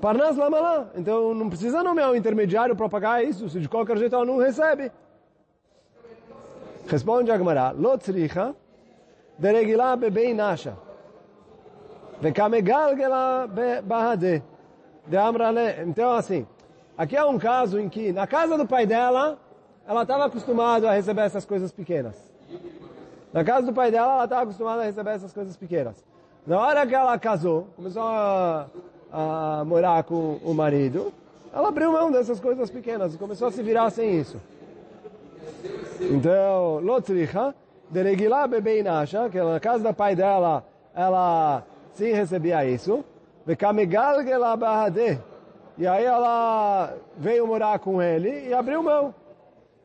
Parnas 0.00 0.36
Lamalá. 0.36 0.86
Então 0.94 1.34
não 1.34 1.48
precisa 1.48 1.82
nomear 1.82 2.10
um 2.10 2.16
intermediário 2.16 2.74
para 2.74 2.88
pagar 2.88 3.24
isso, 3.24 3.48
se 3.48 3.60
de 3.60 3.68
qualquer 3.68 3.96
jeito 3.98 4.14
ela 4.14 4.24
não 4.24 4.38
recebe. 4.38 4.90
Responde 6.86 7.30
Agmará, 7.30 7.70
Lotzricha, 7.70 8.54
deregilá 9.38 9.96
bebei 9.96 10.34
nasha. 10.34 10.76
Vekamegalgela 12.20 13.48
bahade. 13.84 14.42
De 15.06 15.16
amrale. 15.16 15.82
Então 15.86 16.12
assim, 16.12 16.46
aqui 16.96 17.16
é 17.16 17.24
um 17.24 17.38
caso 17.38 17.78
em 17.78 17.88
que 17.88 18.12
na 18.12 18.26
casa 18.26 18.56
do 18.56 18.66
pai 18.66 18.86
dela, 18.86 19.38
ela 19.86 20.02
estava 20.02 20.26
acostumada 20.26 20.90
a 20.90 20.94
receber 20.94 21.22
essas 21.22 21.44
coisas 21.44 21.72
pequenas. 21.72 22.16
Na 23.32 23.42
casa 23.44 23.66
do 23.66 23.72
pai 23.72 23.90
dela, 23.90 24.14
ela 24.14 24.24
estava 24.24 24.42
acostumada 24.42 24.82
a 24.82 24.84
receber 24.84 25.10
essas 25.10 25.32
coisas 25.32 25.56
pequenas. 25.56 26.04
Na 26.46 26.58
hora 26.58 26.86
que 26.86 26.94
ela 26.94 27.18
casou, 27.18 27.68
começou 27.76 28.02
a 28.02 28.66
a 29.12 29.62
morar 29.66 30.02
com 30.04 30.38
o 30.42 30.54
marido, 30.54 31.12
ela 31.52 31.68
abriu 31.68 31.92
mão 31.92 32.10
dessas 32.10 32.40
coisas 32.40 32.70
pequenas 32.70 33.14
e 33.14 33.18
começou 33.18 33.48
a 33.48 33.52
se 33.52 33.62
virar 33.62 33.90
sem 33.90 34.18
isso. 34.18 34.40
Então, 36.00 36.80
Lotzricha, 36.80 37.54
Deregilá 37.90 38.48
Bebei 38.48 38.82
Nasha, 38.82 39.28
que 39.28 39.38
na 39.38 39.60
casa 39.60 39.84
do 39.84 39.94
pai 39.94 40.16
dela, 40.16 40.64
ela 40.94 41.62
sim 41.92 42.12
recebia 42.12 42.64
isso. 42.64 43.04
Vekamegalgela 43.44 44.56
Bahade. 44.56 45.20
E 45.78 45.86
aí 45.86 46.04
ela 46.04 46.94
veio 47.16 47.46
morar 47.46 47.78
com 47.78 48.00
ele 48.00 48.48
e 48.48 48.52
abriu 48.52 48.82
mão. 48.82 49.14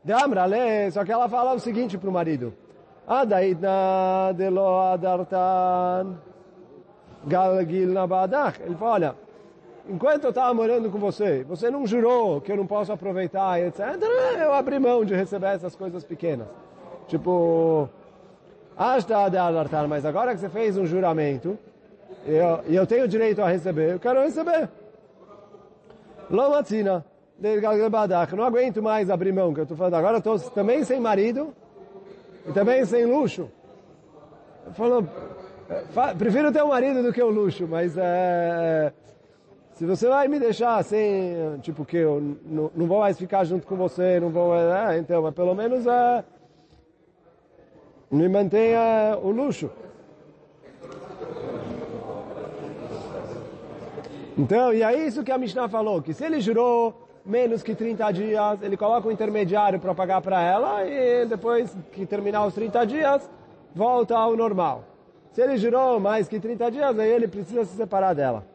De 0.03 0.13
Amrale, 0.13 0.91
só 0.91 1.03
que 1.03 1.11
ela 1.11 1.27
fala 1.27 1.53
o 1.53 1.59
seguinte 1.59 1.97
para 1.97 2.09
o 2.09 2.13
marido. 2.13 2.53
Adaidna 3.07 4.33
delo 4.35 4.79
adartan. 4.79 6.17
Galgil 7.25 7.89
Nabadach. 7.89 8.61
Ele 8.61 8.75
fala, 8.75 8.91
olha, 8.91 9.15
enquanto 9.89 10.25
eu 10.25 10.29
estava 10.29 10.53
morando 10.53 10.89
com 10.89 10.97
você, 10.97 11.43
você 11.43 11.69
não 11.69 11.85
jurou 11.85 12.41
que 12.41 12.51
eu 12.51 12.57
não 12.57 12.65
posso 12.65 12.91
aproveitar, 12.91 13.59
etc. 13.61 13.81
Eu 14.39 14.53
abri 14.53 14.79
mão 14.79 15.03
de 15.03 15.13
receber 15.13 15.47
essas 15.47 15.75
coisas 15.75 16.03
pequenas. 16.03 16.47
Tipo, 17.07 17.89
mas 19.89 20.05
agora 20.05 20.33
que 20.33 20.39
você 20.39 20.49
fez 20.49 20.77
um 20.77 20.85
juramento, 20.85 21.57
e 22.25 22.31
eu, 22.31 22.59
eu 22.67 22.87
tenho 22.87 23.07
direito 23.07 23.41
a 23.41 23.47
receber, 23.47 23.93
eu 23.93 23.99
quero 23.99 24.21
receber. 24.21 24.69
Lomatzina, 26.29 27.05
não 27.39 28.43
aguento 28.43 28.81
mais 28.81 29.09
abrir 29.09 29.31
mão, 29.31 29.53
que 29.53 29.59
eu 29.59 29.63
estou 29.63 29.77
falando 29.77 29.95
agora, 29.95 30.17
estou 30.17 30.39
também 30.39 30.83
sem 30.83 30.99
marido 30.99 31.53
e 32.47 32.51
também 32.51 32.83
sem 32.85 33.05
luxo. 33.05 33.49
Falou, 34.73 35.03
Prefiro 36.17 36.51
ter 36.51 36.63
um 36.63 36.69
marido 36.69 37.03
do 37.03 37.11
que 37.11 37.21
o 37.21 37.27
um 37.27 37.29
luxo, 37.29 37.67
mas 37.67 37.97
é, 37.97 38.93
se 39.73 39.85
você 39.85 40.07
vai 40.07 40.27
me 40.29 40.39
deixar 40.39 40.81
sem, 40.83 41.59
tipo 41.61 41.83
que 41.83 41.97
eu 41.97 42.21
não, 42.45 42.71
não 42.73 42.87
vou 42.87 42.99
mais 42.99 43.17
ficar 43.17 43.43
junto 43.43 43.67
com 43.67 43.75
você, 43.75 44.17
não 44.19 44.29
vou, 44.29 44.55
é, 44.55 44.97
então, 44.97 45.21
mas 45.21 45.33
pelo 45.33 45.53
menos 45.53 45.85
é, 45.85 46.23
me 48.09 48.29
mantenha 48.29 49.17
o 49.21 49.29
luxo. 49.29 49.69
Então, 54.37 54.71
e 54.71 54.83
é 54.83 55.07
isso 55.07 55.23
que 55.23 55.31
a 55.31 55.37
Mishnah 55.37 55.67
falou, 55.67 55.99
que 55.99 56.13
se 56.13 56.23
ele 56.23 56.39
jurou 56.39 57.07
menos 57.25 57.63
que 57.63 57.73
30 57.73 58.11
dias, 58.11 58.61
ele 58.61 58.77
coloca 58.77 59.07
um 59.07 59.11
intermediário 59.11 59.79
para 59.79 59.95
pagar 59.95 60.21
para 60.21 60.41
ela 60.41 60.85
e 60.85 61.25
depois 61.25 61.75
que 61.91 62.05
terminar 62.05 62.45
os 62.45 62.53
30 62.53 62.85
dias, 62.85 63.29
volta 63.73 64.15
ao 64.15 64.35
normal. 64.37 64.83
Se 65.31 65.41
ele 65.41 65.57
jurou 65.57 65.99
mais 65.99 66.27
que 66.27 66.39
30 66.39 66.71
dias, 66.71 66.99
aí 66.99 67.11
ele 67.11 67.27
precisa 67.27 67.65
se 67.65 67.75
separar 67.75 68.13
dela. 68.13 68.45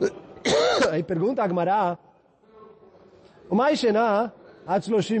Aí 0.92 1.02
pergunta 1.02 1.42
a 1.42 1.44
Agmará, 1.44 1.98
o 3.50 3.54
Maishena, 3.54 4.32
Atzloshim 4.66 5.20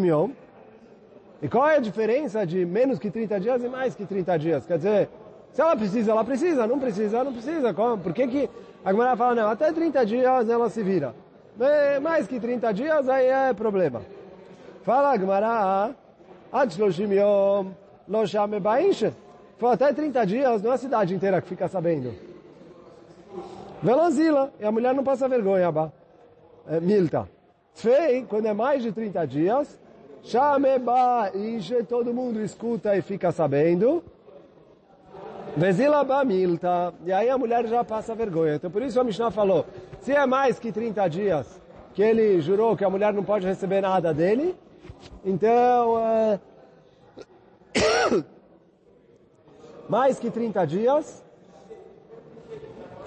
e 1.42 1.48
qual 1.48 1.68
é 1.68 1.76
a 1.76 1.80
diferença 1.80 2.46
de 2.46 2.64
menos 2.64 2.98
que 2.98 3.10
30 3.10 3.40
dias 3.40 3.62
e 3.64 3.68
mais 3.68 3.94
que 3.94 4.06
30 4.06 4.38
dias? 4.38 4.66
Quer 4.66 4.76
dizer, 4.76 5.08
se 5.52 5.60
ela 5.60 5.76
precisa, 5.76 6.12
ela 6.12 6.24
precisa, 6.24 6.66
não 6.66 6.78
precisa, 6.78 7.24
não 7.24 7.32
precisa. 7.32 7.74
Por 7.74 8.12
que, 8.12 8.26
que 8.26 8.50
a 8.84 8.90
Agmará 8.90 9.16
fala, 9.16 9.34
não, 9.34 9.48
até 9.48 9.72
30 9.72 10.06
dias 10.06 10.48
ela 10.48 10.70
se 10.70 10.82
vira. 10.82 11.14
Mais 12.00 12.26
que 12.26 12.38
30 12.38 12.72
dias, 12.72 13.08
aí 13.08 13.26
é 13.26 13.52
problema. 13.52 14.02
Fala 14.82 15.10
Shame 18.26 18.60
Ba'inshe. 18.60 19.12
Foi 19.58 19.72
até 19.72 19.92
30 19.92 20.24
dias, 20.24 20.62
não 20.62 20.70
é 20.70 20.74
a 20.74 20.78
cidade 20.78 21.14
inteira 21.14 21.42
que 21.42 21.48
fica 21.48 21.66
sabendo. 21.68 22.14
Velanzila, 23.82 24.52
e 24.58 24.64
a 24.64 24.72
mulher 24.72 24.94
não 24.94 25.04
passa 25.04 25.28
vergonha, 25.28 25.70
bah. 25.70 25.90
É, 26.68 26.80
milta. 26.80 27.28
Quando 28.28 28.46
é 28.46 28.52
mais 28.52 28.82
de 28.82 28.92
30 28.92 29.26
dias, 29.26 29.78
Chameba, 30.22 31.30
Ishe, 31.34 31.82
todo 31.84 32.12
mundo 32.12 32.40
escuta 32.40 32.96
e 32.96 33.02
fica 33.02 33.32
sabendo. 33.32 34.02
Vezila 35.56 36.04
ba 36.04 36.24
milta, 36.24 36.92
e 37.04 37.12
aí 37.12 37.28
a 37.28 37.38
mulher 37.38 37.66
já 37.66 37.82
passa 37.82 38.14
vergonha. 38.14 38.54
Então 38.54 38.70
por 38.70 38.82
isso 38.82 39.00
a 39.00 39.04
Mishnah 39.04 39.30
falou, 39.30 39.66
se 40.00 40.12
é 40.12 40.24
mais 40.26 40.58
que 40.58 40.70
30 40.70 41.08
dias 41.08 41.60
que 41.94 42.02
ele 42.02 42.40
jurou 42.40 42.76
que 42.76 42.84
a 42.84 42.90
mulher 42.90 43.12
não 43.12 43.24
pode 43.24 43.46
receber 43.46 43.80
nada 43.80 44.14
dele, 44.14 44.56
então... 45.24 45.98
É 45.98 46.38
mais 49.88 50.18
que 50.18 50.30
30 50.30 50.66
dias, 50.66 51.24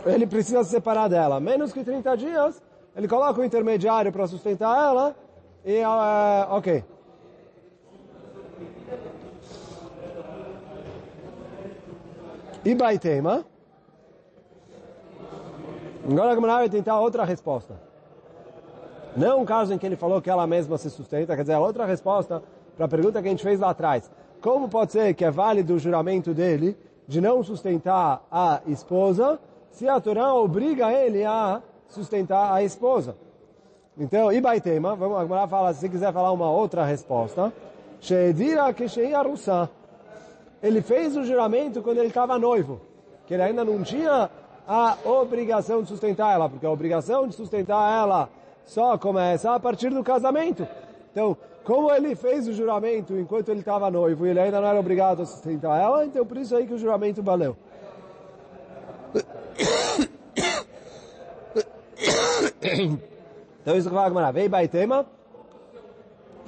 ele 0.05 0.25
precisa 0.25 0.63
se 0.63 0.71
separar 0.71 1.07
dela. 1.07 1.39
Menos 1.39 1.71
que 1.71 1.83
30 1.83 2.17
dias, 2.17 2.61
ele 2.95 3.07
coloca 3.07 3.39
um 3.39 3.43
intermediário 3.43 4.11
para 4.11 4.25
sustentar 4.25 4.89
ela 4.89 5.15
e, 5.63 5.79
uh, 5.83 6.55
ok. 6.55 6.83
E 12.63 12.75
Baitema? 12.75 13.43
Agora 16.07 16.31
a 16.31 16.35
Gamara 16.35 16.53
vai 16.59 16.69
tentar 16.69 16.99
outra 16.99 17.25
resposta. 17.25 17.73
Não 19.17 19.27
é 19.27 19.35
um 19.35 19.45
caso 19.45 19.73
em 19.73 19.77
que 19.77 19.85
ele 19.85 19.95
falou 19.95 20.21
que 20.21 20.29
ela 20.29 20.45
mesma 20.45 20.77
se 20.77 20.89
sustenta, 20.89 21.35
quer 21.35 21.41
dizer, 21.41 21.53
a 21.53 21.59
outra 21.59 21.85
resposta 21.85 22.41
para 22.77 22.85
a 22.85 22.89
pergunta 22.89 23.21
que 23.21 23.27
a 23.27 23.31
gente 23.31 23.43
fez 23.43 23.59
lá 23.59 23.71
atrás. 23.71 24.09
Como 24.41 24.69
pode 24.69 24.91
ser 24.91 25.13
que 25.15 25.25
é 25.25 25.31
válido 25.31 25.73
o 25.73 25.79
juramento 25.79 26.33
dele 26.33 26.77
de 27.07 27.19
não 27.19 27.43
sustentar 27.43 28.25
a 28.31 28.61
esposa, 28.67 29.39
se 29.71 29.87
a 29.89 29.99
Torá 29.99 30.33
obriga 30.33 30.91
ele 30.91 31.25
a 31.25 31.61
sustentar 31.87 32.53
a 32.53 32.63
esposa? 32.63 33.15
Então, 33.97 34.31
Ibaitema, 34.31 34.95
vamos 34.95 35.17
agora 35.19 35.47
falar, 35.47 35.73
se 35.73 35.89
quiser 35.89 36.13
falar 36.13 36.31
uma 36.31 36.49
outra 36.49 36.85
resposta, 36.85 37.51
Sheedira 37.99 38.71
Kesheyarusa. 38.73 39.69
Ele 40.61 40.81
fez 40.81 41.15
o 41.17 41.23
juramento 41.23 41.81
quando 41.81 41.97
ele 41.97 42.07
estava 42.07 42.37
noivo, 42.37 42.81
que 43.25 43.33
ele 43.33 43.43
ainda 43.43 43.65
não 43.65 43.81
tinha 43.83 44.29
a 44.67 44.97
obrigação 45.05 45.81
de 45.81 45.89
sustentar 45.89 46.33
ela, 46.33 46.47
porque 46.49 46.65
a 46.65 46.71
obrigação 46.71 47.27
de 47.27 47.35
sustentar 47.35 47.91
ela 47.91 48.29
só 48.65 48.97
começa 48.97 49.53
a 49.53 49.59
partir 49.59 49.89
do 49.89 50.03
casamento. 50.03 50.67
Então, 51.11 51.35
como 51.63 51.91
ele 51.91 52.15
fez 52.15 52.47
o 52.47 52.53
juramento 52.53 53.17
enquanto 53.17 53.49
ele 53.49 53.59
estava 53.59 53.91
noivo 53.91 54.25
e 54.25 54.29
ele 54.29 54.39
ainda 54.39 54.61
não 54.61 54.67
era 54.67 54.79
obrigado 54.79 55.21
a 55.21 55.25
sustentar 55.25 55.81
ela, 55.81 56.05
então 56.05 56.25
por 56.25 56.37
isso 56.37 56.55
aí 56.55 56.65
que 56.65 56.73
o 56.73 56.77
juramento 56.77 57.21
valeu. 57.21 57.55
Então 63.61 63.77
isso 63.77 63.89
que 63.89 63.95
vai 63.95 64.05
Agmará. 64.05 64.31
Vei 64.31 64.49
baitema, 64.49 65.05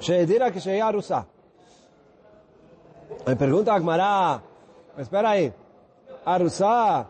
sheedira 0.00 0.50
que 0.50 0.60
sheia 0.60 0.84
arusa. 0.84 1.26
Aí 3.26 3.36
pergunta 3.36 3.72
a 3.72 3.76
Agmará, 3.76 4.42
mas 4.96 5.06
espera 5.06 5.30
aí, 5.30 5.52
arusa, 6.24 7.06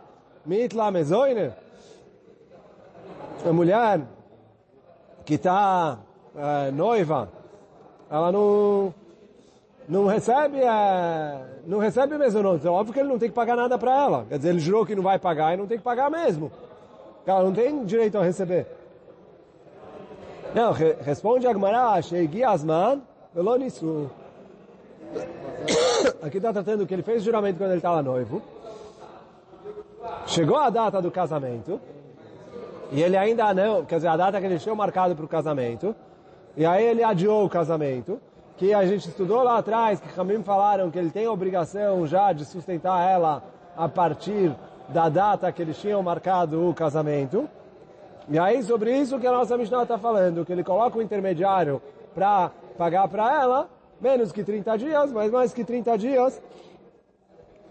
mitla 0.47 0.91
mezoine? 0.91 1.53
A 3.45 3.53
mulher 3.53 4.01
que 5.25 5.35
está 5.35 5.99
uh, 6.35 6.73
noiva, 6.73 7.29
ela 8.11 8.33
não, 8.33 8.95
não 9.89 10.07
recebe, 10.07 10.61
é, 10.61 11.45
não 11.67 11.79
recebe 11.79 12.17
mesmo 12.17 12.41
Então, 12.55 12.73
óbvio 12.73 12.95
que 12.95 13.01
ele 13.01 13.09
não 13.09 13.19
tem 13.19 13.29
que 13.29 13.35
pagar 13.35 13.57
nada 13.57 13.77
para 13.77 13.95
ela. 13.95 14.27
Quer 14.29 14.37
dizer, 14.39 14.51
ele 14.51 14.61
jurou 14.61 14.87
que 14.87 14.95
não 14.95 15.03
vai 15.03 15.19
pagar 15.19 15.55
e 15.55 15.57
não 15.57 15.67
tem 15.67 15.79
que 15.79 15.85
pagar 15.85 16.11
mesmo. 16.11 16.51
Ela 17.27 17.43
não 17.43 17.53
tem 17.53 17.85
direito 17.85 18.19
a 18.19 18.23
receber. 18.23 18.67
Não, 20.55 20.73
re, 20.73 20.97
responde 21.01 21.47
Agmará, 21.47 22.01
Sheigi 22.01 22.45
Asman, 22.45 23.03
Velonisu. 23.35 24.11
Aqui 26.23 26.37
está 26.37 26.53
tratando 26.53 26.87
que 26.87 26.95
ele 26.95 27.03
fez 27.03 27.23
juramento 27.23 27.59
quando 27.59 27.71
ele 27.71 27.79
estava 27.79 28.03
noivo. 28.03 28.43
Chegou 30.27 30.57
a 30.57 30.71
data 30.71 31.01
do 31.01 31.11
casamento. 31.11 31.81
E 32.93 33.03
ele 33.03 33.17
ainda 33.17 33.53
não, 33.53 33.85
quer 33.85 33.97
dizer, 33.97 34.09
a 34.09 34.17
data 34.17 34.39
que 34.39 34.47
ele 34.47 34.55
deixou 34.55 34.77
marcado 34.77 35.17
para 35.17 35.25
o 35.25 35.29
casamento. 35.29 35.95
E 36.57 36.65
aí 36.65 36.85
ele 36.85 37.03
adiou 37.03 37.45
o 37.45 37.49
casamento. 37.49 38.21
Que 38.57 38.73
a 38.73 38.87
gente 38.87 39.09
estudou 39.09 39.43
lá 39.43 39.59
atrás, 39.59 40.01
que 40.01 40.09
Ramim 40.17 40.43
falaram 40.43 40.91
que 40.91 40.99
ele 40.99 41.11
tem 41.11 41.27
a 41.27 41.33
obrigação 41.33 42.07
já 42.07 42.33
de 42.33 42.45
sustentar 42.45 43.11
ela 43.11 43.43
a 43.77 43.89
partir 43.89 44.55
da 44.89 45.09
data 45.09 45.51
que 45.51 45.61
eles 45.61 45.77
tinham 45.79 46.03
marcado 46.03 46.69
o 46.69 46.73
casamento. 46.73 47.49
E 48.29 48.39
aí 48.39 48.63
sobre 48.63 48.97
isso 48.97 49.19
que 49.19 49.27
a 49.27 49.33
nossa 49.33 49.57
Mishnah 49.57 49.83
está 49.83 49.99
falando, 49.99 50.45
que 50.45 50.53
ele 50.53 50.63
coloca 50.63 50.99
o 50.99 51.03
intermediário 51.03 51.83
para 52.15 52.51
pagar 52.79 53.09
para 53.09 53.43
ela, 53.43 53.69
menos 54.01 54.33
que 54.33 54.45
30 54.45 54.77
dias, 54.79 55.13
mas 55.13 55.31
mais 55.31 55.53
que 55.53 55.65
30 55.65 55.97
dias. 55.99 56.43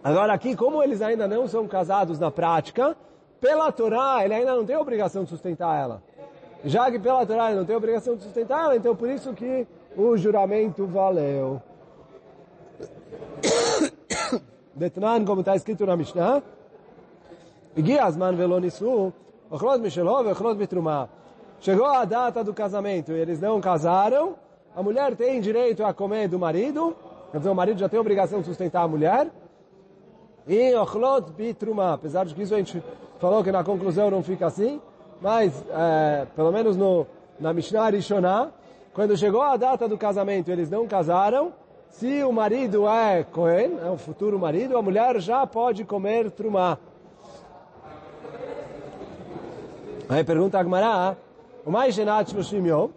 Agora 0.04 0.34
aqui, 0.34 0.56
como 0.56 0.84
eles 0.84 1.02
ainda 1.02 1.28
não 1.28 1.48
são 1.48 1.68
casados 1.68 2.20
na 2.20 2.30
prática, 2.30 2.96
pela 3.40 3.72
Torá 3.72 4.24
ele 4.24 4.34
ainda 4.34 4.56
não 4.56 4.66
tem 4.66 4.76
obrigação 4.76 5.24
de 5.24 5.30
sustentar 5.30 5.82
ela. 5.82 6.04
Já 6.66 6.90
que 6.92 7.00
pela 7.00 7.26
Torá 7.26 7.50
ele 7.50 7.60
não 7.60 7.66
tem 7.66 7.76
obrigação 7.76 8.16
de 8.16 8.24
sustentar 8.24 8.66
ela, 8.66 8.76
então 8.76 8.96
por 8.96 9.10
isso 9.10 9.34
que 9.34 9.68
o 9.96 10.18
juramento 10.18 10.86
valeu. 10.86 11.62
Detnan, 14.76 15.24
como 15.26 15.42
está 15.42 15.56
escrito 15.56 15.86
na 15.86 15.96
Mishnah, 15.96 16.42
Chegou 21.60 21.86
a 21.86 22.06
data 22.06 22.44
do 22.44 22.54
casamento 22.54 23.12
e 23.12 23.16
eles 23.16 23.40
não 23.40 23.60
casaram, 23.60 24.36
a 24.76 24.82
mulher 24.82 25.16
tem 25.16 25.40
direito 25.40 25.84
a 25.86 25.94
comer 25.94 26.28
do 26.28 26.40
marido, 26.40 26.96
quer 27.32 27.38
dizer, 27.38 27.50
o 27.50 27.56
marido 27.56 27.80
já 27.80 27.88
tem 27.88 27.98
a 27.98 28.02
obrigação 28.02 28.42
de 28.42 28.48
sustentar 28.48 28.84
a 28.84 28.88
mulher, 28.88 29.30
e 30.48 30.74
ochlot 30.76 31.32
bitruma, 31.32 31.94
apesar 31.94 32.26
de 32.26 32.34
que 32.34 32.42
isso 32.42 32.54
a 32.54 32.58
gente 32.58 32.84
falou 33.20 33.44
que 33.44 33.52
na 33.52 33.64
conclusão 33.64 34.10
não 34.10 34.24
fica 34.24 34.48
assim, 34.48 34.82
mas 35.22 35.64
é, 35.70 36.26
pelo 36.36 36.52
menos 36.52 36.76
no, 36.76 37.08
na 37.40 37.54
Mishnah 37.54 37.90
Rishonah, 37.90 38.52
quando 38.94 39.16
chegou 39.16 39.42
a 39.42 39.56
data 39.56 39.88
do 39.88 39.98
casamento 39.98 40.52
eles 40.52 40.70
não 40.70 40.88
casaram, 40.88 41.54
se 41.90 42.24
o 42.24 42.32
marido 42.32 42.88
é 42.88 43.24
Cohen, 43.24 43.78
é 43.84 43.90
o 43.90 43.98
futuro 43.98 44.40
marido, 44.40 44.76
a 44.76 44.82
mulher 44.82 45.20
já 45.20 45.46
pode 45.46 45.86
comer 45.86 46.32
trumá. 46.32 46.78
Aí 50.10 50.24
pergunta 50.24 50.60
a 50.60 50.64
Gmará, 50.64 51.16
o 51.66 51.72
mais 51.72 51.96
genat 51.96 52.34
no 52.34 52.44
Shimyon, 52.44 52.90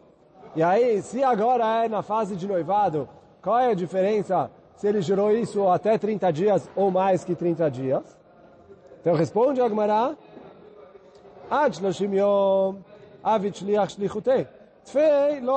e 0.57 0.63
aí, 0.63 1.03
se 1.03 1.23
agora 1.23 1.85
é 1.85 1.89
na 1.89 2.03
fase 2.03 2.35
de 2.35 2.49
noivado, 2.49 3.09
qual 3.43 3.59
é 3.59 3.71
a 3.71 3.75
diferença 3.75 4.51
se 4.75 4.89
ele 4.89 5.03
jurou 5.03 5.31
isso 5.31 5.69
até 5.69 5.97
30 5.97 6.33
dias 6.33 6.71
ou 6.75 6.91
mais 6.91 7.23
que 7.23 7.35
30 7.35 7.71
dias? 7.71 8.19
Então 9.01 9.15
responde 9.15 9.61
a 9.61 9.69
Gmará, 9.69 10.17
Ad 11.51 11.77
shloshim 11.77 12.13
yom. 12.15 12.77
Tfei 14.85 15.41
lo. 15.41 15.57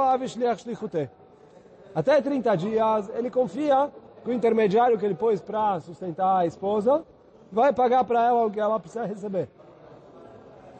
Até 1.95 2.21
30 2.21 2.55
dias, 2.55 3.09
ele 3.15 3.31
confia 3.31 3.89
que 4.23 4.29
o 4.29 4.33
intermediário 4.33 4.97
que 4.97 5.05
ele 5.05 5.15
pôs 5.15 5.41
para 5.41 5.79
sustentar 5.79 6.39
a 6.39 6.45
esposa 6.45 7.03
vai 7.51 7.73
pagar 7.73 8.03
para 8.03 8.25
ela 8.25 8.45
o 8.45 8.51
que 8.51 8.59
ela 8.59 8.79
precisa 8.79 9.05
receber. 9.05 9.49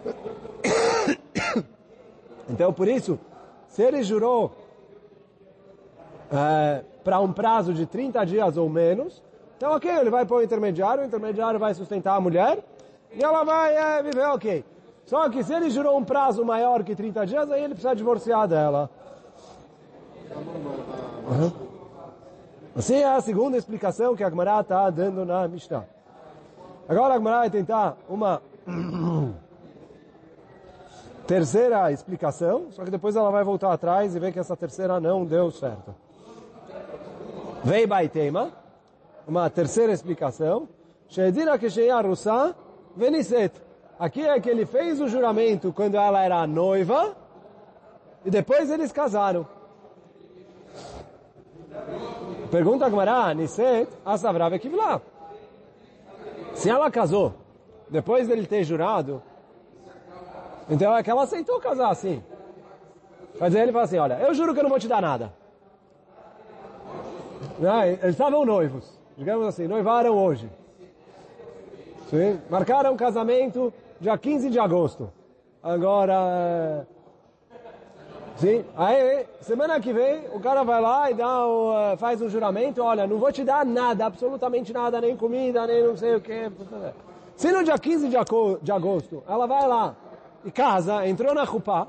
Então, 2.51 2.73
por 2.73 2.87
isso, 2.87 3.19
se 3.69 3.81
ele 3.81 4.03
jurou 4.03 4.51
é, 6.31 6.83
para 7.03 7.19
um 7.19 7.31
prazo 7.31 7.73
de 7.73 7.85
30 7.85 8.25
dias 8.25 8.57
ou 8.57 8.67
menos, 8.67 9.23
então 9.55 9.73
ok, 9.75 9.89
ele 9.89 10.09
vai 10.09 10.25
pôr 10.25 10.37
o 10.37 10.43
intermediário, 10.43 11.03
o 11.03 11.05
intermediário 11.05 11.59
vai 11.59 11.73
sustentar 11.73 12.15
a 12.15 12.21
mulher 12.21 12.63
e 13.13 13.23
ela 13.23 13.43
vai 13.43 13.75
é, 13.75 14.03
viver 14.03 14.25
ok. 14.27 14.65
Só 15.05 15.29
que 15.29 15.43
se 15.43 15.53
ele 15.53 15.69
jurou 15.69 15.97
um 15.97 16.03
prazo 16.03 16.43
maior 16.45 16.83
que 16.83 16.95
30 16.95 17.25
dias, 17.25 17.51
aí 17.51 17.63
ele 17.63 17.73
precisa 17.73 17.95
divorciar 17.95 18.47
dela. 18.47 18.89
Uhum. 21.27 21.51
Assim 22.75 22.97
é 22.97 23.05
a 23.05 23.21
segunda 23.21 23.57
explicação 23.57 24.15
que 24.15 24.23
a 24.23 24.29
Gemara 24.29 24.61
está 24.61 24.89
dando 24.89 25.25
na 25.25 25.47
Mishnah. 25.47 25.85
Agora 26.87 27.15
a 27.15 27.17
Gemara 27.17 27.37
vai 27.39 27.49
tentar 27.49 27.97
uma 28.07 28.41
terceira 31.29 31.91
explicação, 31.91 32.71
só 32.71 32.83
que 32.83 32.89
depois 32.89 33.15
ela 33.15 33.29
vai 33.29 33.43
voltar 33.43 33.71
atrás 33.71 34.15
e 34.15 34.19
ver 34.19 34.33
que 34.33 34.39
essa 34.39 34.57
terceira 34.57 34.99
não 34.99 35.23
deu 35.23 35.51
certo. 35.51 35.93
Vei 37.63 37.85
Baitema, 37.85 38.51
uma 39.27 39.47
terceira 39.47 39.93
explicação. 39.93 40.67
Shedira 41.07 41.59
Kesheya 41.59 42.01
Russa 42.01 42.55
Veniset. 42.95 43.53
Aqui 43.99 44.25
é 44.25 44.39
que 44.39 44.49
ele 44.49 44.65
fez 44.65 44.99
o 44.99 45.07
juramento 45.07 45.71
quando 45.71 45.93
ela 45.93 46.23
era 46.23 46.47
noiva 46.47 47.15
e 48.25 48.31
depois 48.31 48.71
eles 48.71 48.91
casaram. 48.91 49.45
Pergunta 52.49 52.87
a 52.87 52.89
Gemara, 52.89 53.35
Niset, 53.35 53.87
Asavrave 54.03 54.57
Kivla. 54.57 54.99
Se 56.55 56.71
ela 56.71 56.89
casou 56.89 57.35
depois 57.87 58.27
dele 58.27 58.47
ter 58.47 58.63
jurado, 58.63 59.21
então 60.69 60.95
é 60.95 61.01
que 61.01 61.09
ela 61.09 61.23
aceitou 61.23 61.59
casar 61.59 61.89
assim. 61.89 62.21
Mas 63.39 63.55
aí 63.55 63.61
ele 63.61 63.71
fala 63.71 63.85
assim, 63.85 63.97
olha, 63.97 64.19
eu 64.19 64.33
juro 64.33 64.53
que 64.53 64.59
eu 64.59 64.63
não 64.63 64.69
vou 64.69 64.79
te 64.79 64.87
dar 64.87 65.01
nada. 65.01 65.33
Não, 67.57 67.83
eles 67.83 68.03
estavam 68.09 68.45
noivos, 68.45 68.99
digamos 69.17 69.47
assim, 69.47 69.67
noivaram 69.67 70.15
hoje. 70.15 70.49
Sim? 72.09 72.39
Marcaram 72.49 72.95
casamento 72.95 73.73
dia 73.99 74.17
15 74.17 74.49
de 74.49 74.59
agosto. 74.59 75.11
Agora, 75.61 76.87
sim, 78.37 78.63
aí 78.77 79.25
semana 79.41 79.79
que 79.79 79.91
vem 79.91 80.25
o 80.33 80.39
cara 80.39 80.63
vai 80.63 80.81
lá 80.81 81.11
e 81.11 81.13
dá 81.13 81.45
o, 81.45 81.73
eh, 81.73 81.97
faz 81.97 82.21
um 82.21 82.29
juramento, 82.29 82.81
olha, 82.81 83.05
não 83.05 83.17
vou 83.17 83.29
te 83.29 83.43
dar 83.43 83.65
nada, 83.65 84.05
absolutamente 84.05 84.71
nada, 84.71 85.01
nem 85.01 85.17
comida, 85.17 85.67
nem 85.67 85.83
não 85.83 85.97
sei 85.97 86.15
o 86.15 86.21
que. 86.21 86.49
Se 87.35 87.51
no 87.51 87.61
dia 87.61 87.77
15 87.77 88.07
de 88.61 88.71
agosto 88.71 89.21
ela 89.27 89.45
vai 89.45 89.67
lá 89.67 89.95
e 90.45 90.51
casa, 90.51 91.07
entrou 91.07 91.33
na 91.33 91.43
Rupá, 91.43 91.87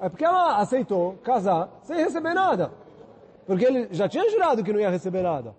é 0.00 0.08
porque 0.08 0.24
ela 0.24 0.58
aceitou 0.58 1.14
casar 1.22 1.68
sem 1.82 1.96
receber 1.96 2.34
nada. 2.34 2.72
Porque 3.46 3.64
ele 3.64 3.88
já 3.90 4.08
tinha 4.08 4.28
jurado 4.30 4.62
que 4.62 4.72
não 4.72 4.80
ia 4.80 4.90
receber 4.90 5.22
nada. 5.22 5.54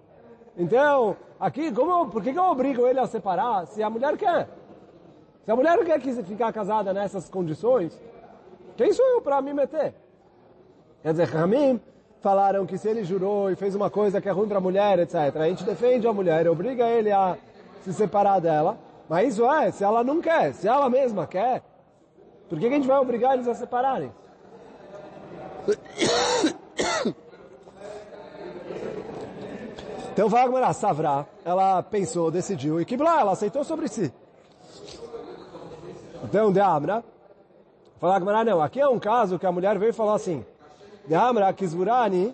Então, 0.57 1.15
aqui, 1.39 1.71
como, 1.71 2.09
por 2.09 2.21
que 2.21 2.29
eu 2.29 2.43
obrigo 2.43 2.87
ele 2.87 2.99
a 2.99 3.07
separar 3.07 3.65
se 3.67 3.83
a 3.83 3.89
mulher 3.89 4.17
quer? 4.17 4.47
Se 5.43 5.51
a 5.51 5.55
mulher 5.55 5.77
quer 5.85 5.99
ficar 6.01 6.51
casada 6.51 6.93
nessas 6.93 7.29
condições, 7.29 7.99
quem 8.75 8.91
sou 8.91 9.05
eu 9.05 9.21
para 9.21 9.41
me 9.41 9.53
meter? 9.53 9.93
Quer 11.03 11.11
dizer, 11.11 11.25
Ramim 11.25 11.79
falaram 12.19 12.65
que 12.65 12.77
se 12.77 12.89
ele 12.89 13.03
jurou 13.03 13.51
e 13.51 13.55
fez 13.55 13.75
uma 13.75 13.89
coisa 13.89 14.19
que 14.19 14.27
é 14.27 14.31
ruim 14.31 14.47
para 14.47 14.57
a 14.57 14.61
mulher, 14.61 14.97
etc., 14.99 15.15
a 15.35 15.47
gente 15.47 15.63
defende 15.63 16.07
a 16.07 16.13
mulher, 16.13 16.49
obriga 16.49 16.87
ele 16.87 17.11
a 17.11 17.37
se 17.81 17.93
separar 17.93 18.39
dela. 18.39 18.77
Mas 19.07 19.33
isso 19.33 19.45
é, 19.45 19.69
se 19.69 19.83
ela 19.83 20.03
não 20.03 20.19
quer, 20.19 20.53
se 20.53 20.67
ela 20.67 20.89
mesma 20.89 21.27
quer, 21.27 21.61
por 22.49 22.59
que, 22.59 22.67
que 22.67 22.73
a 22.73 22.77
gente 22.77 22.87
vai 22.87 22.99
obrigar 22.99 23.33
eles 23.33 23.47
a 23.47 23.55
separarem? 23.55 24.11
Então 30.13 30.29
Vagmar, 30.29 30.63
a 30.63 30.71
Savra, 30.71 31.27
ela 31.43 31.83
pensou, 31.83 32.31
decidiu, 32.31 32.79
e 32.79 32.85
Kibla, 32.85 33.19
ela 33.19 33.33
aceitou 33.33 33.65
sobre 33.65 33.89
si. 33.89 34.13
Então, 36.23 36.53
de 36.53 36.59
Amra, 36.61 37.03
falou 37.99 38.15
Agmará, 38.15 38.45
não, 38.45 38.61
aqui 38.61 38.79
é 38.79 38.87
um 38.87 38.97
caso 38.97 39.37
que 39.37 39.45
a 39.45 39.51
mulher 39.51 39.77
veio 39.77 39.89
e 39.89 39.93
falou 39.93 40.13
assim, 40.13 40.45
de 41.05 41.13
Amra, 41.13 41.51
Kizburani, 41.51 42.33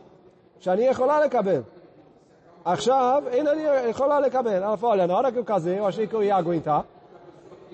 Shani 0.60 0.84
Echolá 0.84 1.19
Lekabel. 1.19 1.65
Achav, 2.63 3.28
Einani 3.34 3.63
Echolá 3.89 4.19
Lekabel. 4.19 4.54
Ela 4.54 4.78
falou, 4.78 4.93
olha, 4.93 5.08
na 5.08 5.17
hora 5.17 5.32
que 5.32 5.39
eu 5.39 5.43
casei, 5.43 5.80
eu 5.80 5.88
achei 5.88 6.06
que 6.06 6.13
eu 6.13 6.24
ia 6.24 6.36
aguentar, 6.36 6.86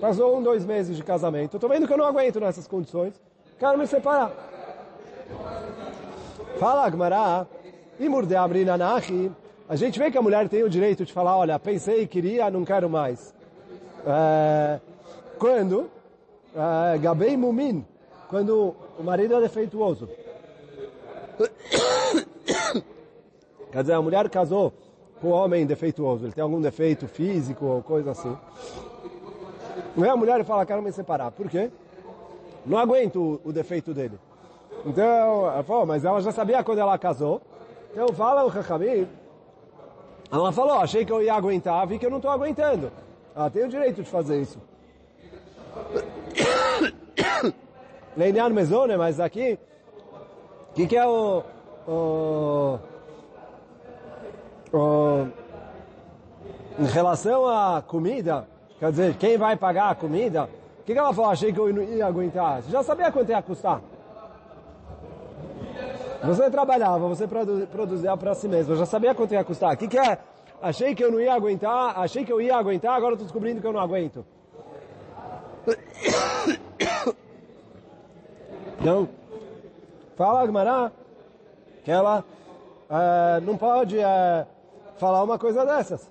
Passou 0.00 0.38
um, 0.38 0.42
dois 0.42 0.64
meses 0.64 0.96
de 0.96 1.02
casamento. 1.02 1.56
Estou 1.56 1.68
vendo 1.68 1.86
que 1.86 1.92
eu 1.92 1.98
não 1.98 2.06
aguento 2.06 2.38
nessas 2.38 2.68
condições. 2.68 3.14
Quero 3.58 3.76
me 3.76 3.86
separar. 3.86 4.32
Fala, 6.58 6.86
Agmará. 6.86 7.46
Imurde 7.98 8.36
abrinanachi. 8.36 9.32
A 9.68 9.74
gente 9.74 9.98
vê 9.98 10.10
que 10.10 10.16
a 10.16 10.22
mulher 10.22 10.48
tem 10.48 10.62
o 10.62 10.70
direito 10.70 11.04
de 11.04 11.12
falar, 11.12 11.36
olha, 11.36 11.58
pensei, 11.58 12.06
queria, 12.06 12.48
não 12.50 12.64
quero 12.64 12.88
mais. 12.88 13.34
É, 14.06 14.80
quando? 15.38 15.90
É, 16.54 16.96
Gabei 16.98 17.36
mumin. 17.36 17.84
Quando 18.28 18.76
o 18.98 19.02
marido 19.02 19.34
é 19.34 19.40
defeituoso. 19.40 20.08
Quer 23.72 23.82
dizer, 23.82 23.92
a 23.94 24.00
mulher 24.02 24.30
casou 24.30 24.72
com 25.20 25.28
um 25.28 25.32
homem 25.32 25.66
defeituoso. 25.66 26.24
Ele 26.24 26.32
tem 26.32 26.42
algum 26.42 26.60
defeito 26.60 27.08
físico 27.08 27.66
ou 27.66 27.82
coisa 27.82 28.12
assim. 28.12 28.36
Vem 29.96 30.10
a 30.10 30.16
mulher 30.16 30.40
e 30.40 30.44
fala, 30.44 30.66
quero 30.66 30.82
me 30.82 30.92
separar. 30.92 31.30
Por 31.30 31.48
quê? 31.48 31.70
Não 32.64 32.78
aguento 32.78 33.40
o, 33.44 33.48
o 33.48 33.52
defeito 33.52 33.92
dele. 33.94 34.18
Então, 34.84 35.50
ela 35.50 35.62
falou, 35.62 35.86
mas 35.86 36.04
ela 36.04 36.20
já 36.20 36.30
sabia 36.32 36.62
quando 36.62 36.78
ela 36.78 36.98
casou. 36.98 37.40
Então 37.92 38.08
fala 38.08 38.44
o 38.44 38.48
Hachamim 38.48 39.08
Ela 40.30 40.52
falou, 40.52 40.74
achei 40.74 41.04
que 41.04 41.12
eu 41.12 41.22
ia 41.22 41.34
aguentar, 41.34 41.86
vi 41.86 41.98
que 41.98 42.06
eu 42.06 42.10
não 42.10 42.18
estou 42.18 42.30
aguentando. 42.30 42.92
Ela 43.34 43.50
tem 43.50 43.64
o 43.64 43.68
direito 43.68 44.02
de 44.02 44.08
fazer 44.08 44.40
isso. 44.40 44.60
Leinian 48.16 48.50
Mezone, 48.50 48.96
mas 48.96 49.20
aqui, 49.20 49.58
o 50.70 50.74
que, 50.74 50.86
que 50.86 50.96
é 50.96 51.06
o, 51.06 51.42
o, 51.86 52.78
o, 54.72 55.28
Em 56.78 56.86
relação 56.86 57.46
à 57.46 57.82
comida, 57.82 58.46
quer 58.78 58.90
dizer, 58.90 59.16
quem 59.16 59.36
vai 59.36 59.56
pagar 59.56 59.90
a 59.90 59.94
comida, 59.94 60.44
o 60.80 60.84
que, 60.84 60.92
que 60.92 60.98
ela 60.98 61.12
falou? 61.12 61.30
Achei 61.30 61.52
que 61.52 61.58
eu 61.58 61.70
ia 61.70 62.06
aguentar. 62.06 62.62
Você 62.62 62.70
já 62.70 62.82
sabia 62.82 63.12
quanto 63.12 63.30
ia 63.30 63.42
custar? 63.42 63.80
Você 66.24 66.50
trabalhava, 66.50 67.06
você 67.08 67.26
produzia 67.26 68.16
para 68.16 68.34
si 68.34 68.48
mesmo, 68.48 68.72
eu 68.72 68.78
já 68.78 68.86
sabia 68.86 69.14
quanto 69.14 69.34
ia 69.34 69.44
custar. 69.44 69.74
O 69.74 69.76
que, 69.76 69.86
que 69.86 69.98
é? 69.98 70.18
Achei 70.60 70.94
que 70.94 71.04
eu 71.04 71.12
não 71.12 71.20
ia 71.20 71.32
aguentar, 71.32 71.98
achei 71.98 72.24
que 72.24 72.32
eu 72.32 72.40
ia 72.40 72.56
aguentar, 72.56 72.96
agora 72.96 73.14
estou 73.14 73.26
descobrindo 73.26 73.60
que 73.60 73.66
eu 73.66 73.72
não 73.72 73.80
aguento. 73.80 74.24
Então, 78.80 79.08
fala 80.16 80.46
Gmará 80.46 80.92
que 81.82 81.90
ela 81.90 82.24
é, 82.90 83.40
não 83.40 83.56
pode 83.56 83.98
é, 83.98 84.46
falar 84.98 85.22
uma 85.22 85.38
coisa 85.38 85.64
dessas. 85.64 86.08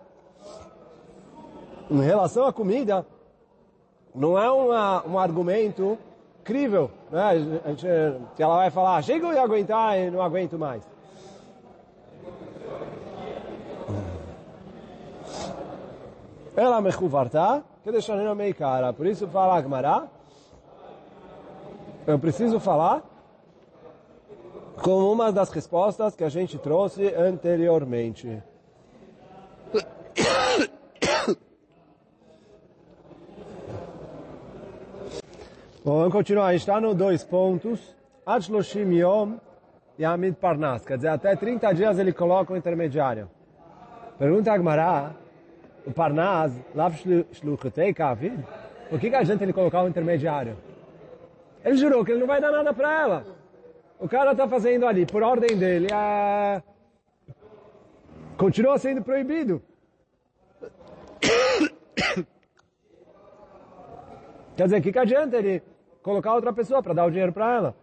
Em 1.89 2.01
relação 2.01 2.45
à 2.45 2.51
comida, 2.51 3.05
não 4.13 4.37
é 4.37 4.51
uma, 4.51 5.07
um 5.07 5.17
argumento 5.17 5.97
crível, 6.43 6.89
né? 7.11 7.61
A 7.63 7.69
gente, 7.69 7.87
ela 8.37 8.55
vai 8.57 8.71
falar, 8.71 8.97
que 9.19 9.25
eu 9.25 9.33
ia 9.33 9.41
aguentar 9.41 9.97
e 9.97 10.09
não 10.09 10.21
aguento 10.21 10.57
mais. 10.57 10.83
Ela 16.55 16.81
me 16.81 16.91
chuvarta, 16.91 17.63
que 17.83 17.91
deixa 17.91 18.15
meio 18.33 18.55
cara. 18.55 18.91
Por 18.91 19.05
isso 19.05 19.27
fala 19.27 19.57
Agmará, 19.57 20.07
eu 22.07 22.17
preciso 22.17 22.59
falar 22.59 23.03
com 24.81 25.11
uma 25.11 25.31
das 25.31 25.49
respostas 25.49 26.15
que 26.15 26.23
a 26.23 26.29
gente 26.29 26.57
trouxe 26.57 27.13
anteriormente. 27.13 28.41
Bom, 35.87 35.99
vamos 35.99 36.11
continuar. 36.11 36.47
A 36.47 36.51
gente 36.51 36.59
está 36.63 36.81
no 36.81 36.93
dois 36.93 37.23
pontos. 37.23 37.95
Adshloshim 38.25 38.91
Yom 38.93 39.37
Yamid 39.97 40.35
Parnas. 40.35 40.85
Quer 40.85 40.97
dizer, 40.97 41.07
até 41.07 41.33
30 41.33 41.71
dias 41.71 41.97
ele 41.97 42.11
coloca 42.11 42.51
o 42.51 42.57
intermediário. 42.57 43.29
Pergunta 44.19 44.51
Agmará, 44.51 45.15
o 45.85 45.93
Parnas, 45.93 46.51
Shluchutei 47.31 47.93
Kavid, 47.93 48.37
por 48.89 48.99
que, 48.99 49.09
que 49.09 49.15
a 49.15 49.23
gente 49.23 49.41
ele 49.41 49.53
colocar 49.53 49.81
o 49.81 49.87
intermediário? 49.87 50.57
Ele 51.63 51.77
jurou 51.77 52.03
que 52.03 52.11
ele 52.11 52.19
não 52.19 52.27
vai 52.27 52.41
dar 52.41 52.51
nada 52.51 52.73
para 52.73 53.01
ela. 53.01 53.25
O 53.97 54.09
cara 54.09 54.33
está 54.33 54.45
fazendo 54.45 54.85
ali, 54.85 55.05
por 55.05 55.23
ordem 55.23 55.57
dele, 55.57 55.87
é... 55.93 56.61
continua 58.35 58.77
sendo 58.77 59.01
proibido. 59.01 59.63
Quer 64.57 64.65
dizer, 64.65 64.79
o 64.79 64.81
que, 64.81 64.91
que 64.91 64.99
adianta 64.99 65.37
ele 65.37 65.63
colocar 66.07 66.33
outra 66.33 66.53
pessoa 66.53 66.81
para 66.81 66.93
dar 66.93 67.05
o 67.05 67.09
dinheiro 67.11 67.33
para 67.33 67.53
ela? 67.53 67.75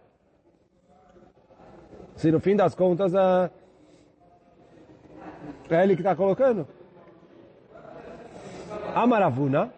Se 2.15 2.31
no 2.31 2.39
fim 2.39 2.55
das 2.55 2.73
contas 2.73 3.13
é, 3.13 3.51
é 5.69 5.83
ele 5.83 5.95
que 5.95 6.01
está 6.01 6.15
colocando. 6.15 6.67
Amaravuna, 8.95 9.71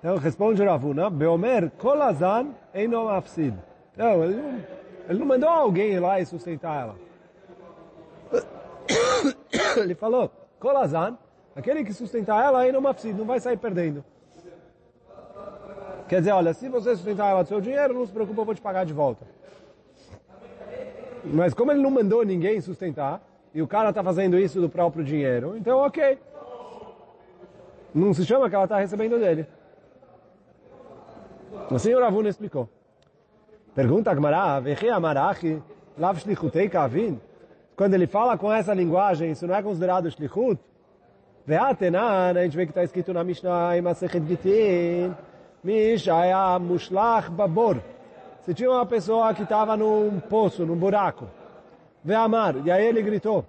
então 0.00 0.16
responde 0.16 0.64
Ravuna, 0.64 1.08
Beomer 1.08 1.70
kolazan 1.78 2.48
eino 2.74 3.08
afsid. 3.08 3.56
Não, 3.96 4.24
ele 4.24 4.42
não, 4.42 4.64
ele 5.08 5.18
não 5.20 5.26
mandou 5.26 5.48
alguém 5.48 5.92
ir 5.92 6.00
lá 6.00 6.18
e 6.18 6.26
sustentar 6.26 6.82
ela. 6.82 6.96
Ele 9.76 9.94
falou, 9.94 10.30
kolazan, 10.58 11.16
aquele 11.54 11.84
que 11.84 11.92
sustentar 11.92 12.44
ela 12.44 12.66
eino 12.66 12.86
afsid, 12.88 13.16
não 13.16 13.24
vai 13.24 13.38
sair 13.38 13.56
perdendo. 13.56 14.04
Quer 16.08 16.18
dizer, 16.20 16.32
olha, 16.32 16.52
se 16.52 16.68
você 16.68 16.94
sustentar 16.94 17.30
ela 17.30 17.42
do 17.42 17.48
seu 17.48 17.60
dinheiro, 17.60 17.94
não 17.94 18.06
se 18.06 18.12
preocupe, 18.12 18.38
eu 18.38 18.44
vou 18.44 18.54
te 18.54 18.60
pagar 18.60 18.84
de 18.84 18.92
volta. 18.92 19.24
Mas 21.24 21.54
como 21.54 21.72
ele 21.72 21.80
não 21.80 21.90
mandou 21.90 22.24
ninguém 22.24 22.60
sustentar, 22.60 23.22
e 23.54 23.62
o 23.62 23.66
cara 23.66 23.88
está 23.90 24.02
fazendo 24.02 24.38
isso 24.38 24.60
do 24.60 24.68
próprio 24.68 25.04
dinheiro, 25.04 25.56
então 25.56 25.78
ok. 25.78 26.18
Não 27.94 28.12
se 28.12 28.24
chama 28.26 28.48
que 28.50 28.54
ela 28.54 28.64
está 28.64 28.78
recebendo 28.78 29.18
dele. 29.18 29.46
O 31.70 31.78
senhor 31.78 32.02
Avuna 32.02 32.28
explicou. 32.28 32.68
Pergunta 33.74 34.10
a 34.10 34.14
Gmará, 34.14 34.60
Amarachi, 34.92 35.62
Lav 35.96 36.18
Shlichutei 36.18 36.68
Kavin. 36.68 37.20
Quando 37.76 37.94
ele 37.94 38.06
fala 38.06 38.36
com 38.36 38.52
essa 38.52 38.74
linguagem, 38.74 39.30
isso 39.30 39.46
não 39.46 39.54
é 39.54 39.62
considerado 39.62 40.10
Shlichut? 40.10 40.60
Ve'atenan, 41.46 42.32
a 42.36 42.42
gente 42.42 42.56
vê 42.56 42.66
que 42.66 42.70
está 42.70 42.82
escrito 42.82 43.12
na 43.12 43.22
Mishnah, 43.22 43.80
Masechet 43.82 44.24
Gitin, 44.26 45.14
Mishaya 45.64 46.58
Mushlach 46.58 47.30
Babor. 47.30 47.80
Se 48.42 48.52
tinha 48.52 48.70
uma 48.70 48.84
pessoa 48.84 49.32
que 49.32 49.44
estava 49.44 49.74
num 49.76 50.20
poço, 50.20 50.66
num 50.66 50.76
buraco, 50.76 51.26
Ve'amar, 52.04 52.56
e 52.66 52.70
aí 52.70 52.84
ele 52.84 53.00
gritou, 53.00 53.46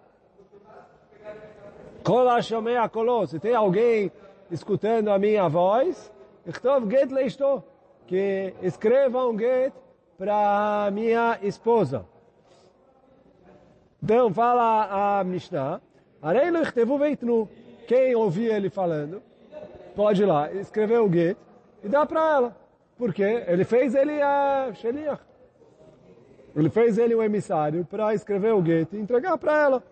Kola 2.01 2.41
Shomea 2.41 2.87
Kolo, 2.87 3.27
se 3.27 3.37
tem 3.37 3.53
alguém 3.53 4.09
escutando 4.49 5.09
a 5.09 5.19
minha 5.19 5.49
voz, 5.49 6.09
Ichtov 6.47 6.89
Get 6.89 7.11
Leishto, 7.11 7.61
que 8.07 8.53
escreva 8.61 9.25
um 9.25 9.37
get 9.37 9.73
para 10.17 10.89
minha 10.93 11.37
esposa. 11.41 12.05
Então 14.01 14.33
fala 14.33 15.19
a 15.19 15.23
Mishnah, 15.25 15.81
Areilu 16.21 16.61
Ichtevu 16.61 16.97
Veitnu, 16.97 17.49
quem 17.85 18.15
ouvir 18.15 18.53
ele 18.53 18.69
falando, 18.69 19.21
pode 19.93 20.23
ir 20.23 20.25
lá, 20.25 20.49
escrever 20.53 20.99
o 21.01 21.11
get 21.11 21.37
e 21.85 21.89
dar 21.89 22.05
para 22.07 22.19
ela. 22.35 22.57
Porque 22.97 23.21
ele 23.23 23.63
fez 23.63 23.93
ele 23.93 24.19
a 24.21 24.71
Sheliach. 24.73 25.21
Ele 26.55 26.69
fez 26.69 26.97
ele 26.97 27.13
o 27.13 27.21
emissário 27.21 27.85
para 27.85 28.13
escrever 28.13 28.53
o 28.53 28.65
get 28.65 28.91
e 28.91 28.97
entregar 28.97 29.37
para 29.37 29.57
ela. 29.57 29.83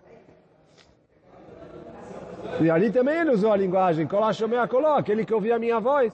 E 2.59 2.69
ali 2.69 2.91
também 2.91 3.19
ele 3.19 3.31
usou 3.31 3.51
a 3.51 3.57
linguagem, 3.57 4.07
Kolashomea 4.07 4.67
Koló, 4.67 4.97
aquele 4.97 5.25
que 5.25 5.33
ouvia 5.33 5.55
a 5.55 5.59
minha 5.59 5.79
voz. 5.79 6.11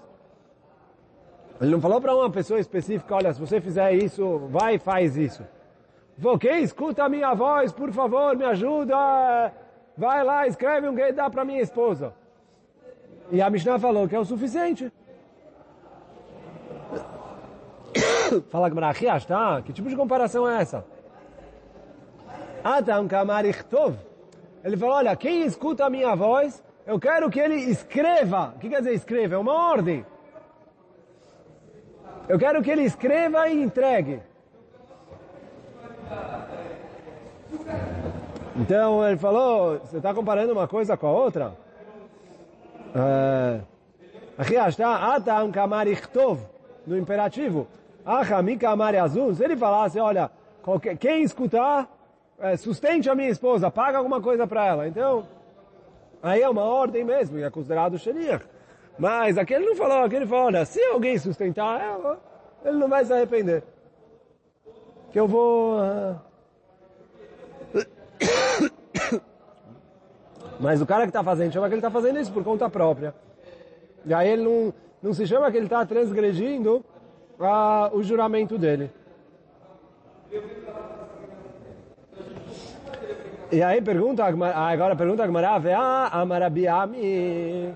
Ele 1.62 1.72
não 1.72 1.82
falou 1.82 2.02
para 2.02 2.15
uma 2.15 2.30
pessoa 2.30 2.60
específica, 2.60 3.15
olha, 3.15 3.34
se 3.34 3.39
você 3.39 3.62
fizer 3.62 3.94
isso, 3.94 4.39
vai 4.50 4.76
e 4.76 4.80
faz 4.80 5.15
isso. 5.15 5.44
Quem 6.39 6.63
escuta 6.63 7.04
a 7.04 7.10
minha 7.10 7.34
voz, 7.34 7.72
por 7.72 7.92
favor, 7.92 8.36
me 8.36 8.46
ajuda, 8.46 9.54
vai 9.98 10.24
lá, 10.24 10.48
escreve 10.48 10.88
um 10.88 10.96
gay, 10.96 11.13
dá 11.13 11.30
para 11.30 11.46
minha 11.46 11.62
esposa. 11.62 12.13
E 13.32 13.42
a 13.42 13.50
Mishnah 13.50 13.80
falou 13.80 14.08
que 14.08 14.15
é 14.15 14.20
o 14.20 14.26
suficiente. 14.26 14.92
Fala 18.50 18.70
que 18.70 18.76
tá? 19.26 19.62
Que 19.62 19.74
tipo 19.74 19.89
de 19.89 19.96
comparação 19.96 20.50
é 20.50 20.62
essa? 20.62 20.86
Atam 22.63 23.08
kamarichtov. 23.08 23.96
Ele 24.63 24.76
falou, 24.78 24.96
olha, 24.96 25.15
quem 25.15 25.44
escuta 25.44 25.86
a 25.86 25.89
minha 25.89 26.15
voz, 26.15 26.63
eu 26.86 27.00
quero 27.00 27.30
que 27.30 27.39
ele 27.39 27.56
escreva. 27.56 28.54
O 28.56 28.60
que 28.60 28.70
quer 28.70 28.80
dizer 28.80 28.94
escreva? 28.94 29.36
É 29.36 29.38
uma 29.38 29.54
ordem. 29.54 30.06
Eu 32.28 32.38
quero 32.38 32.62
que 32.62 32.70
ele 32.70 32.84
escreva 32.84 33.48
e 33.48 33.62
entregue. 33.62 34.22
Então 38.56 39.08
ele 39.08 39.18
falou, 39.18 39.80
você 39.80 39.98
está 39.98 40.13
comparando 40.13 40.52
uma 40.52 40.68
coisa 40.68 40.98
com 40.98 41.08
a 41.08 41.12
outra? 41.12 41.54
É, 42.94 43.62
aqui 44.38 44.56
está, 44.56 45.15
Atam 45.15 45.52
Kamarichtov, 45.52 46.42
no 46.86 46.98
imperativo. 46.98 47.68
Achami 48.10 48.58
Kamari 48.58 48.98
Azul. 48.98 49.36
Se 49.36 49.43
ele 49.43 49.56
falasse, 49.56 50.00
olha, 50.00 50.32
qualquer, 50.63 50.98
quem 50.98 51.22
escutar, 51.22 51.88
é, 52.39 52.58
sustente 52.58 53.08
a 53.08 53.13
minha 53.13 53.30
esposa, 53.30 53.69
paga 53.69 54.00
alguma 54.00 54.19
coisa 54.19 54.48
para 54.48 54.65
ela. 54.65 54.88
Então, 54.88 55.28
aí 56.24 56.41
é 56.41 56.50
uma 56.50 56.63
ordem 56.63 57.04
mesmo, 57.04 57.38
e 57.38 57.43
é 57.43 57.50
considerado 57.52 58.00
Shaliach. 58.00 58.43
Mas 58.98 59.38
aquele 59.38 59.63
não 59.63 59.76
falou, 59.76 60.04
aquele 60.04 60.26
falou, 60.26 60.45
olha, 60.45 60.65
se 60.65 60.82
alguém 60.86 61.19
sustentar 61.19 61.80
ela, 61.80 62.19
ele 62.65 62.78
não 62.78 62.89
vai 62.89 63.06
se 63.06 63.13
arrepender. 63.13 63.63
Que 65.12 65.19
eu 65.19 65.28
vou... 65.28 65.78
Uh... 65.80 66.15
Mas 70.60 70.82
o 70.82 70.86
cara 70.86 71.04
que 71.04 71.10
está 71.10 71.24
fazendo, 71.24 71.54
chama 71.54 71.67
que 71.67 71.76
ele 71.76 71.80
está 71.80 71.91
fazendo 71.91 72.19
isso 72.19 72.34
por 72.34 72.43
conta 72.43 72.67
própria. 72.69 73.13
E 74.04 74.13
aí 74.13 74.30
ele 74.30 74.43
não, 74.43 74.74
não 75.02 75.13
se 75.13 75.28
chama 75.28 75.50
que 75.52 75.58
ele 75.58 75.67
está 75.67 75.86
transgredindo 75.86 76.84
uh, 77.39 77.95
o 77.95 78.04
juramento 78.04 78.58
dele. 78.58 78.91
E 83.52 83.63
aí 83.63 83.82
pergunta, 83.82 84.23
agora 84.25 84.95
pergunta 84.95 85.23
a 85.23 85.25
Gemara, 85.25 85.60
ah, 85.75 86.21
Amarabiami. 86.21 87.73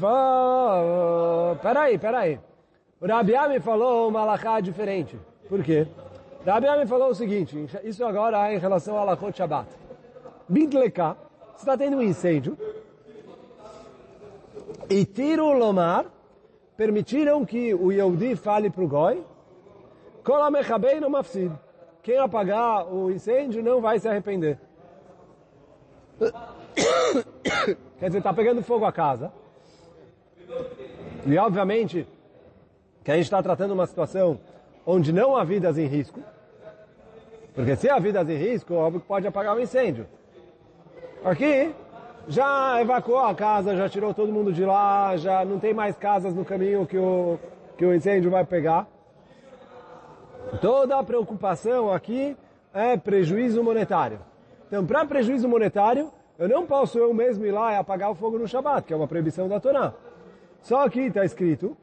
Falou, 0.00 1.56
peraí, 1.62 1.96
peraí. 1.96 2.40
O 3.00 3.06
Rabiami 3.06 3.60
falou 3.60 4.08
uma 4.08 4.20
alahá 4.20 4.60
diferente. 4.60 5.16
Por 5.48 5.62
quê? 5.62 5.86
O 6.44 6.50
Rabiami 6.50 6.86
falou 6.86 7.10
o 7.10 7.14
seguinte, 7.14 7.68
isso 7.84 8.04
agora 8.04 8.50
é 8.50 8.56
em 8.56 8.58
relação 8.58 8.96
ao 8.96 9.02
alahot 9.02 9.36
Shabbat. 9.36 9.68
Bintleka, 10.48 11.16
você 11.54 11.62
está 11.62 11.76
tendo 11.76 11.98
um 11.98 12.02
incêndio, 12.02 12.58
e 14.88 15.04
tiro 15.04 15.52
lomar, 15.52 16.06
permitiram 16.76 17.44
que 17.44 17.74
o 17.74 17.92
Yehudi 17.92 18.36
fale 18.36 18.70
para 18.70 18.84
o 18.84 18.88
Goi. 18.88 19.24
Quem 22.02 22.18
apagar 22.18 22.92
o 22.92 23.10
incêndio 23.10 23.62
não 23.62 23.80
vai 23.80 23.98
se 23.98 24.08
arrepender. 24.08 24.58
Quer 27.98 28.06
dizer, 28.06 28.18
está 28.18 28.32
pegando 28.32 28.62
fogo 28.62 28.84
a 28.84 28.92
casa. 28.92 29.32
E 31.26 31.38
obviamente 31.38 32.06
que 33.02 33.10
a 33.10 33.14
gente 33.14 33.24
está 33.24 33.42
tratando 33.42 33.72
uma 33.72 33.86
situação 33.86 34.38
onde 34.86 35.12
não 35.12 35.36
há 35.36 35.44
vidas 35.44 35.78
em 35.78 35.86
risco. 35.86 36.20
Porque 37.54 37.76
se 37.76 37.88
há 37.88 37.98
vidas 37.98 38.28
em 38.28 38.36
risco, 38.36 38.74
óbvio 38.74 39.00
que 39.00 39.06
pode 39.06 39.26
apagar 39.26 39.56
o 39.56 39.60
incêndio. 39.60 40.06
Aqui, 41.24 41.74
já 42.28 42.80
evacuou 42.80 43.18
a 43.18 43.34
casa, 43.34 43.76
já 43.76 43.88
tirou 43.88 44.14
todo 44.14 44.32
mundo 44.32 44.52
de 44.52 44.64
lá, 44.64 45.16
já 45.16 45.44
não 45.44 45.58
tem 45.58 45.74
mais 45.74 45.96
casas 45.96 46.34
no 46.34 46.44
caminho 46.44 46.86
que 46.86 46.96
o, 46.96 47.38
que 47.76 47.84
o 47.84 47.94
incêndio 47.94 48.30
vai 48.30 48.44
pegar. 48.44 48.86
Toda 50.60 50.98
a 50.98 51.04
preocupação 51.04 51.92
aqui 51.92 52.36
é 52.72 52.96
prejuízo 52.96 53.62
monetário. 53.62 54.20
Então, 54.66 54.84
para 54.84 55.04
prejuízo 55.04 55.48
monetário, 55.48 56.10
eu 56.38 56.48
não 56.48 56.66
posso 56.66 56.98
eu 56.98 57.12
mesmo 57.12 57.44
ir 57.44 57.52
lá 57.52 57.72
e 57.72 57.76
apagar 57.76 58.10
o 58.10 58.14
fogo 58.14 58.38
no 58.38 58.48
Shabat, 58.48 58.86
que 58.86 58.92
é 58.92 58.96
uma 58.96 59.08
proibição 59.08 59.48
da 59.48 59.60
Torá. 59.60 59.92
Só 60.60 60.84
aqui 60.84 61.00
está 61.00 61.24
escrito 61.24 61.76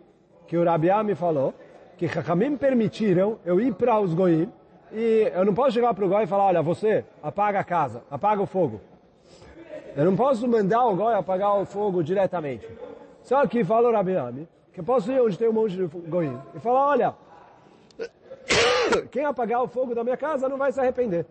que 0.47 0.57
o 0.57 0.63
Rabiá 0.63 1.03
me 1.03 1.15
falou 1.15 1.53
que 1.97 2.05
Hakamim 2.05 2.57
permitiram 2.57 3.37
eu 3.45 3.61
ir 3.61 3.73
para 3.75 3.99
os 3.99 4.13
Goim 4.13 4.51
e 4.91 5.31
eu 5.33 5.45
não 5.45 5.53
posso 5.53 5.71
chegar 5.71 5.93
para 5.93 6.03
o 6.03 6.09
Goi 6.09 6.23
e 6.23 6.27
falar, 6.27 6.45
olha, 6.45 6.61
você 6.61 7.05
apaga 7.21 7.59
a 7.59 7.63
casa, 7.63 8.03
apaga 8.09 8.41
o 8.41 8.45
fogo. 8.45 8.81
Eu 9.95 10.05
não 10.05 10.15
posso 10.15 10.47
mandar 10.47 10.85
o 10.85 10.95
Goi 10.95 11.13
apagar 11.13 11.59
o 11.59 11.65
fogo 11.65 12.03
diretamente. 12.03 12.67
Só 13.23 13.45
que 13.45 13.63
fala 13.63 13.89
o 13.89 13.91
Rabiami 13.91 14.47
que 14.73 14.79
eu 14.79 14.83
posso 14.83 15.11
ir 15.11 15.21
onde 15.21 15.37
tem 15.37 15.49
um 15.49 15.53
monte 15.53 15.75
de 15.75 15.85
Goim 15.85 16.39
e 16.55 16.59
falar, 16.59 16.87
olha, 16.87 17.15
quem 19.11 19.25
apagar 19.25 19.61
o 19.61 19.67
fogo 19.67 19.93
da 19.93 20.03
minha 20.03 20.15
casa 20.15 20.47
não 20.47 20.57
vai 20.57 20.71
se 20.71 20.79
arrepender. 20.79 21.25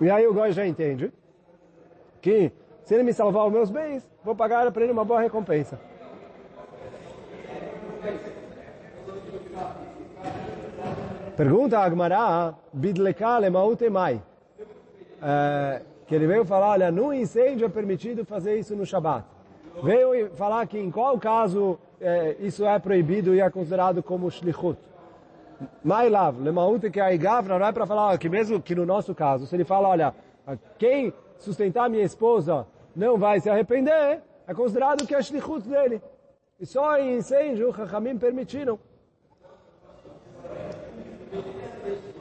E 0.00 0.10
aí 0.10 0.26
o 0.26 0.34
Goi 0.34 0.52
já 0.52 0.66
entende 0.66 1.12
que 2.20 2.50
se 2.82 2.94
ele 2.94 3.04
me 3.04 3.12
salvar 3.12 3.46
os 3.46 3.52
meus 3.52 3.70
bens, 3.70 4.08
vou 4.24 4.34
pagar 4.34 4.70
para 4.72 4.82
ele 4.82 4.92
uma 4.92 5.04
boa 5.04 5.20
recompensa. 5.20 5.78
Pergunta 11.36 11.78
a 11.78 11.84
Agmará, 11.84 12.54
Bidleka 12.72 13.38
lemaute 13.38 13.88
mai. 13.88 14.22
É, 15.22 15.82
que 16.06 16.14
ele 16.14 16.26
veio 16.26 16.44
falar, 16.44 16.70
olha, 16.70 16.90
no 16.90 17.12
incêndio 17.12 17.66
é 17.66 17.68
permitido 17.68 18.24
fazer 18.24 18.58
isso 18.58 18.76
no 18.76 18.84
Shabat. 18.84 19.24
Veio 19.82 20.30
falar 20.34 20.66
que 20.66 20.78
em 20.78 20.90
qual 20.90 21.18
caso 21.18 21.78
é, 22.00 22.36
isso 22.40 22.64
é 22.64 22.78
proibido 22.78 23.34
e 23.34 23.40
é 23.40 23.50
considerado 23.50 24.02
como 24.02 24.30
shlichut. 24.30 24.78
Mailav, 25.82 26.40
lemaute 26.40 26.90
que 26.90 27.00
a 27.00 27.12
igavra 27.12 27.58
não 27.58 27.66
é 27.66 27.72
para 27.72 27.86
falar 27.86 28.18
que 28.18 28.28
mesmo 28.28 28.60
que 28.60 28.74
no 28.74 28.84
nosso 28.84 29.14
caso, 29.14 29.46
se 29.46 29.56
ele 29.56 29.64
fala, 29.64 29.88
olha, 29.88 30.14
quem 30.78 31.12
sustentar 31.38 31.88
minha 31.88 32.04
esposa 32.04 32.66
não 32.94 33.16
vai 33.16 33.40
se 33.40 33.48
arrepender, 33.48 34.20
é 34.46 34.54
considerado 34.54 35.06
que 35.06 35.14
é 35.14 35.22
shlichut 35.22 35.66
dele. 35.68 36.02
E 36.60 36.66
só 36.66 36.98
em 36.98 37.16
incêndio, 37.16 37.74
Chachamim 37.74 38.16
permitiram. 38.18 38.78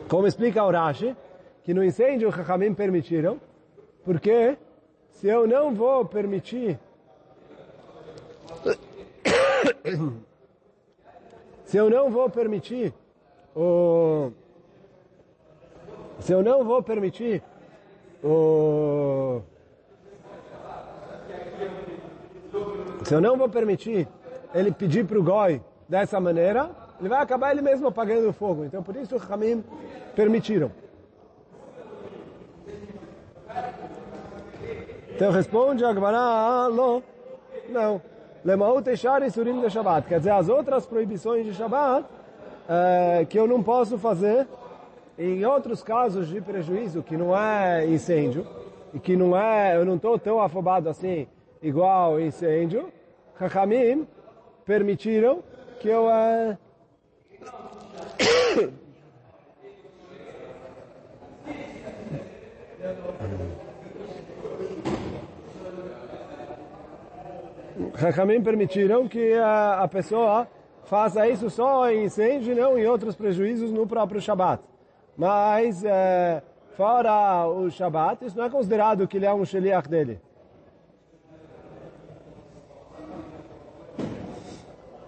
Como 0.09 0.25
explica 0.25 0.63
o 0.63 0.71
Rashi, 0.71 1.15
que 1.63 1.73
no 1.73 1.83
incêndio 1.83 2.31
Chachamim 2.31 2.73
permitiram, 2.73 3.39
porque 4.03 4.57
se 5.11 5.27
eu 5.27 5.47
não 5.47 5.73
vou 5.73 6.05
permitir 6.05 6.79
se 11.65 11.77
eu 11.77 11.89
não 11.89 12.09
vou 12.09 12.29
permitir 12.29 12.93
o 13.55 14.31
se 16.19 16.31
eu 16.31 16.43
não 16.43 16.63
vou 16.63 16.83
permitir 16.83 17.41
o 18.23 19.41
se 23.03 23.13
eu 23.13 23.21
não 23.21 23.37
vou 23.37 23.49
permitir 23.49 24.07
ele 24.53 24.71
pedir 24.71 25.05
para 25.05 25.19
o 25.19 25.23
goi 25.23 25.61
dessa 25.89 26.19
maneira, 26.19 26.69
ele 26.99 27.09
vai 27.09 27.21
acabar 27.21 27.51
ele 27.51 27.61
mesmo 27.61 27.87
apagando 27.87 28.29
o 28.29 28.33
fogo. 28.33 28.63
Então 28.63 28.81
por 28.81 28.95
isso 28.95 29.15
os 29.15 29.31
Hamim 29.31 29.63
permitiram. 30.15 30.71
Então 35.15 35.31
responde 35.31 35.85
a 35.85 35.93
Gemara, 35.93 36.69
não. 36.69 37.03
Lemaut 38.43 38.89
Eshar 38.89 39.29
Surim 39.31 39.61
de 39.61 39.69
Shabbat. 39.69 40.07
Quer 40.07 40.17
dizer, 40.17 40.31
as 40.31 40.49
outras 40.49 40.85
proibições 40.85 41.45
de 41.45 41.53
Shabbat, 41.53 42.05
é, 42.67 43.25
que 43.29 43.39
eu 43.39 43.47
não 43.47 43.61
posso 43.61 43.97
fazer 43.97 44.47
em 45.17 45.45
outros 45.45 45.83
casos 45.83 46.27
de 46.27 46.41
prejuízo, 46.41 47.03
que 47.03 47.15
não 47.15 47.37
é 47.37 47.85
incêndio, 47.85 48.45
e 48.93 48.99
que 48.99 49.15
não 49.15 49.37
é, 49.37 49.77
eu 49.77 49.85
não 49.85 49.95
estou 49.95 50.17
tão 50.17 50.41
afobado 50.41 50.89
assim, 50.89 51.27
igual 51.61 52.19
incêndio, 52.19 52.91
Chachamim 53.37 54.07
permitiram 54.65 55.43
que 55.79 55.87
eu... 55.89 56.09
É, 56.09 56.57
Rahamim 67.93 68.41
permitiram 68.41 69.07
que 69.07 69.33
a, 69.33 69.83
a, 69.83 69.87
pessoa 69.87 70.47
faça 70.83 71.27
isso 71.27 71.49
só 71.49 71.89
em 71.89 72.05
incêndio 72.05 72.53
e 72.53 72.55
não 72.55 72.77
em 72.77 72.85
outros 72.85 73.15
prejuízos 73.15 73.71
no 73.71 73.87
próprio 73.87 74.21
Shabat. 74.21 74.63
Mas, 75.17 75.83
é, 75.83 76.41
fora 76.75 77.47
o 77.47 77.69
Shabat, 77.69 78.25
isso 78.25 78.37
não 78.37 78.45
é 78.45 78.49
considerado 78.49 79.07
que 79.07 79.17
ele 79.17 79.25
é 79.25 79.33
um 79.33 79.45
sheliach 79.45 79.87
dele. 79.89 80.19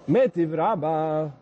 Metiv 0.07 0.53
Rabba. 0.53 1.33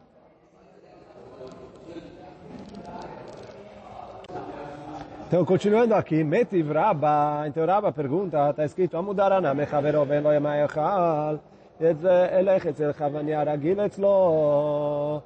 Então, 5.33 5.45
continuando 5.45 5.95
aqui, 5.95 6.25
Metiv 6.25 6.71
Rabba, 6.73 7.45
então 7.47 7.67
Rabba 7.67 7.93
pergunta, 7.93 8.51
está 8.51 8.65
escrito, 8.65 8.97
Amudarana 8.97 9.55
mechavero 9.55 10.05
ven 10.05 10.23
lo 10.23 10.33
yamayachal, 10.33 11.39
אלך 11.81 12.67
אצלך 12.67 13.05
ואני 13.13 13.35
הרגיל 13.35 13.81
אצלו. 13.81 15.21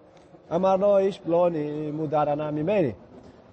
אמר 0.54 0.76
לו 0.76 0.98
איש 0.98 1.18
פלוני 1.18 1.90
מודר 1.90 2.30
הנאה 2.30 2.50
ממני, 2.50 2.92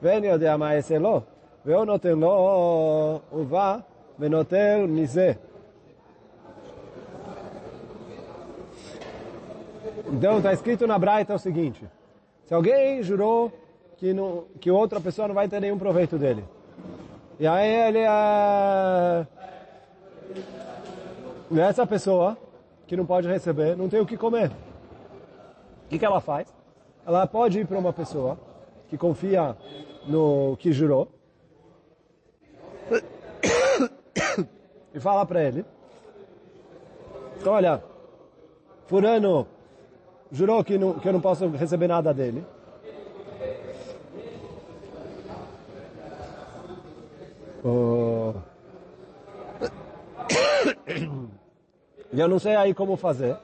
ואין 0.01 0.23
יודע 0.23 0.57
מה 0.57 0.75
אעשה 0.75 0.97
לו, 0.97 1.21
והוא 1.65 1.85
נותן 1.85 2.19
לו, 2.19 3.19
הוא 3.29 3.45
בא 3.45 3.77
ונוטל 4.19 4.85
מזה. 4.89 5.33
Então 10.11 10.37
está 10.37 10.51
escrito 10.53 10.87
na 10.87 10.97
Braita 10.97 11.35
o 11.35 11.39
seguinte: 11.39 11.87
se 12.47 12.53
alguém 12.53 13.03
jurou 13.03 13.51
que, 13.96 14.12
não, 14.12 14.44
que 14.60 14.70
outra 14.70 15.00
pessoa 15.00 15.28
não 15.28 15.34
vai 15.34 15.48
ter 15.48 15.60
nenhum 15.60 15.78
proveito 15.78 16.18
dele. 16.18 16.44
E 17.38 17.46
aí 17.46 17.88
ele 17.88 17.98
é... 17.98 19.26
Essa 21.60 21.86
pessoa 21.86 22.36
que 22.86 22.96
não 22.96 23.06
pode 23.06 23.28
receber, 23.28 23.76
não 23.76 23.88
tem 23.88 24.00
o 24.00 24.06
que 24.06 24.16
comer. 24.16 24.50
O 24.50 25.88
que, 25.88 25.98
que 25.98 26.04
ela 26.04 26.20
faz? 26.20 26.52
Ela 27.06 27.26
pode 27.26 27.60
ir 27.60 27.66
para 27.66 27.78
uma 27.78 27.92
pessoa 27.92 28.38
que 28.88 28.96
confia 28.96 29.56
no 30.06 30.56
que 30.58 30.72
jurou 30.72 31.08
e 34.94 35.00
fala 35.00 35.24
para 35.24 35.42
ele, 35.42 35.64
olha, 37.44 37.82
fulano 38.86 39.46
jurou 40.30 40.62
que, 40.64 40.78
não, 40.78 40.94
que 40.94 41.08
eu 41.08 41.12
não 41.12 41.20
posso 41.20 41.48
receber 41.48 41.88
nada 41.88 42.12
dele. 42.12 42.44
Oh. 47.64 48.34
Eu 52.12 52.28
não 52.28 52.38
sei 52.38 52.54
aí 52.54 52.74
como 52.74 52.96
fazer. 52.96 53.36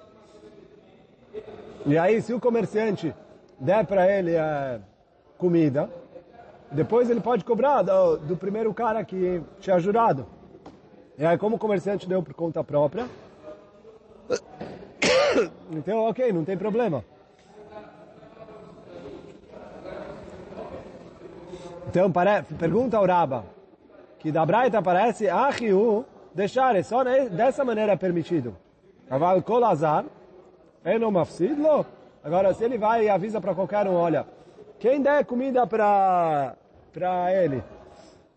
E 1.87 1.96
aí, 1.98 2.20
se 2.20 2.35
o 2.35 2.38
comerciante 2.38 3.14
der 3.59 3.87
para 3.87 4.06
ele 4.06 4.35
é, 4.35 4.80
comida, 5.38 5.90
Depois 6.70 7.11
ele 7.11 7.20
pode 7.20 7.44
cobrar 7.44 7.83
do, 7.83 8.16
do 8.18 8.37
primeiro 8.37 8.72
cara 8.72 9.04
que 9.04 9.42
tinha 9.59 9.74
ajudado. 9.74 10.24
E 11.18 11.26
aí, 11.26 11.37
como 11.37 11.56
o 11.56 11.59
comerciante 11.59 12.09
deu 12.09 12.22
por 12.22 12.33
conta 12.33 12.62
própria, 12.62 13.09
então, 15.72 15.98
ok, 16.09 16.33
não 16.33 16.44
tem 16.44 16.56
problema. 16.56 17.04
Então, 21.88 22.12
pergunta 22.56 22.96
ao 22.96 23.04
Raba, 23.04 23.44
que 24.20 24.30
da 24.30 24.46
Braita 24.46 24.80
parece, 24.80 25.28
Ahiu, 25.28 26.04
deixar, 26.35 26.83
só 26.85 27.02
dessa 27.02 27.64
maneira 27.64 27.92
é 27.92 27.96
permitido. 27.96 28.56
Aval 29.09 29.42
Kolazar, 29.42 30.04
Eno 30.85 31.11
Mafsidlo. 31.11 31.85
Agora, 32.22 32.54
se 32.54 32.62
ele 32.62 32.78
vai 32.78 33.06
e 33.06 33.09
avisa 33.09 33.40
para 33.40 33.54
qualquer 33.54 33.88
um, 33.88 33.94
olha, 33.94 34.26
quem 34.78 35.00
der 35.00 35.24
comida 35.24 35.66
para 35.66 36.54
para 36.92 37.33
ele, 37.33 37.62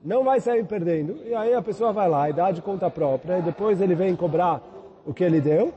não 0.04 0.24
vai 0.24 0.40
sair 0.40 0.64
perdendo. 0.66 1.18
E 1.26 1.34
aí 1.34 1.54
a 1.54 1.62
pessoa 1.62 1.92
vai 1.92 2.08
lá 2.08 2.30
e 2.30 2.34
dá 2.34 2.52
de 2.52 2.62
conta 2.62 2.90
própria, 2.90 3.40
e 3.40 3.42
depois 3.42 3.82
ele 3.82 3.96
vem 3.96 4.16
cobrar 4.16 4.62
o 5.06 5.14
que 5.14 5.24
ele 5.24 5.42
deu. 5.42 5.74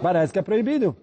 Parece 0.00 0.32
que 0.32 0.38
é 0.38 0.42
proibido. 0.42 0.96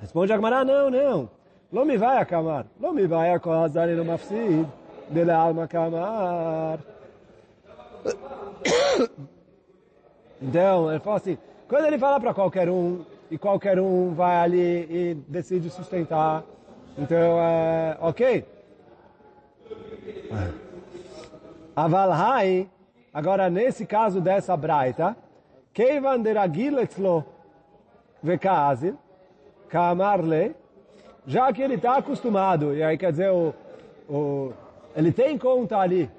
Responde 0.00 0.32
Agmará, 0.32 0.64
não, 0.64 0.90
não. 0.90 1.30
Não 1.72 1.84
me 1.84 1.96
vai 1.96 2.18
acamar. 2.18 2.66
Não 2.78 2.92
me 2.92 3.06
vai 3.06 3.32
acosar 3.32 3.88
no 3.88 4.04
mafsid. 4.04 4.66
Dele 5.08 5.30
alma 5.30 5.68
camar. 5.68 6.78
Então, 10.40 10.90
ele 10.90 11.00
fala 11.00 11.16
assim, 11.16 11.38
quando 11.68 11.86
ele 11.86 11.98
fala 11.98 12.20
para 12.20 12.34
qualquer 12.34 12.68
um, 12.68 13.04
e 13.30 13.38
qualquer 13.38 13.80
um 13.80 14.12
vai 14.14 14.36
ali 14.36 14.86
e 14.90 15.14
decide 15.28 15.70
sustentar, 15.70 16.44
então, 16.98 17.38
é, 17.40 17.96
ok. 18.00 18.44
Avalhai, 21.74 22.70
agora 23.12 23.50
nesse 23.50 23.84
caso 23.84 24.20
dessa 24.20 24.56
braita, 24.56 25.16
Keivan 25.72 26.20
deragil 26.20 26.78
etzlo 26.78 27.24
vekazil, 28.22 28.96
kamarle, 29.68 30.54
já 31.26 31.52
que 31.52 31.60
ele 31.60 31.74
está 31.74 31.96
acostumado, 31.96 32.74
e 32.74 32.82
aí 32.82 32.96
quer 32.96 33.10
dizer, 33.10 33.30
o, 33.30 33.54
o, 34.08 34.52
ele 34.96 35.12
tem 35.12 35.36
conta 35.36 35.76
ali, 35.76 36.10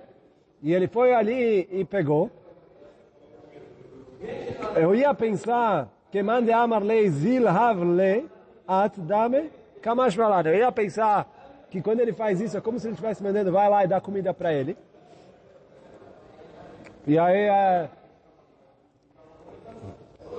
e 0.62 0.72
ele 0.74 0.88
foi 0.88 1.13
ali 1.13 1.68
e 1.72 1.84
pegou, 1.84 2.30
eu 4.76 4.94
ia 4.94 5.13
pensar 5.16 5.90
que 6.12 6.22
mande 6.22 6.52
amarle 6.52 7.10
zil 7.10 7.48
havle 7.48 8.30
at 8.68 8.94
dame 8.98 9.52
kamash 9.82 10.16
Eu 10.46 10.56
ia 10.56 10.72
pensar 10.72 11.28
que 11.70 11.82
quando 11.82 12.02
ele 12.02 12.13
faz 12.13 12.40
isso 12.40 12.58
é 12.58 12.62
como 12.62 12.80
se 12.80 12.88
ele 12.88 12.94
estivesse 12.94 13.24
mandando, 13.24 13.52
vai 13.52 13.70
lá 13.70 13.84
e 13.84 13.88
dá 13.88 14.00
comida 14.00 14.34
para 14.34 14.54
ele. 14.54 14.78
E 17.06 17.18
aí, 17.18 17.38
é, 17.38 17.90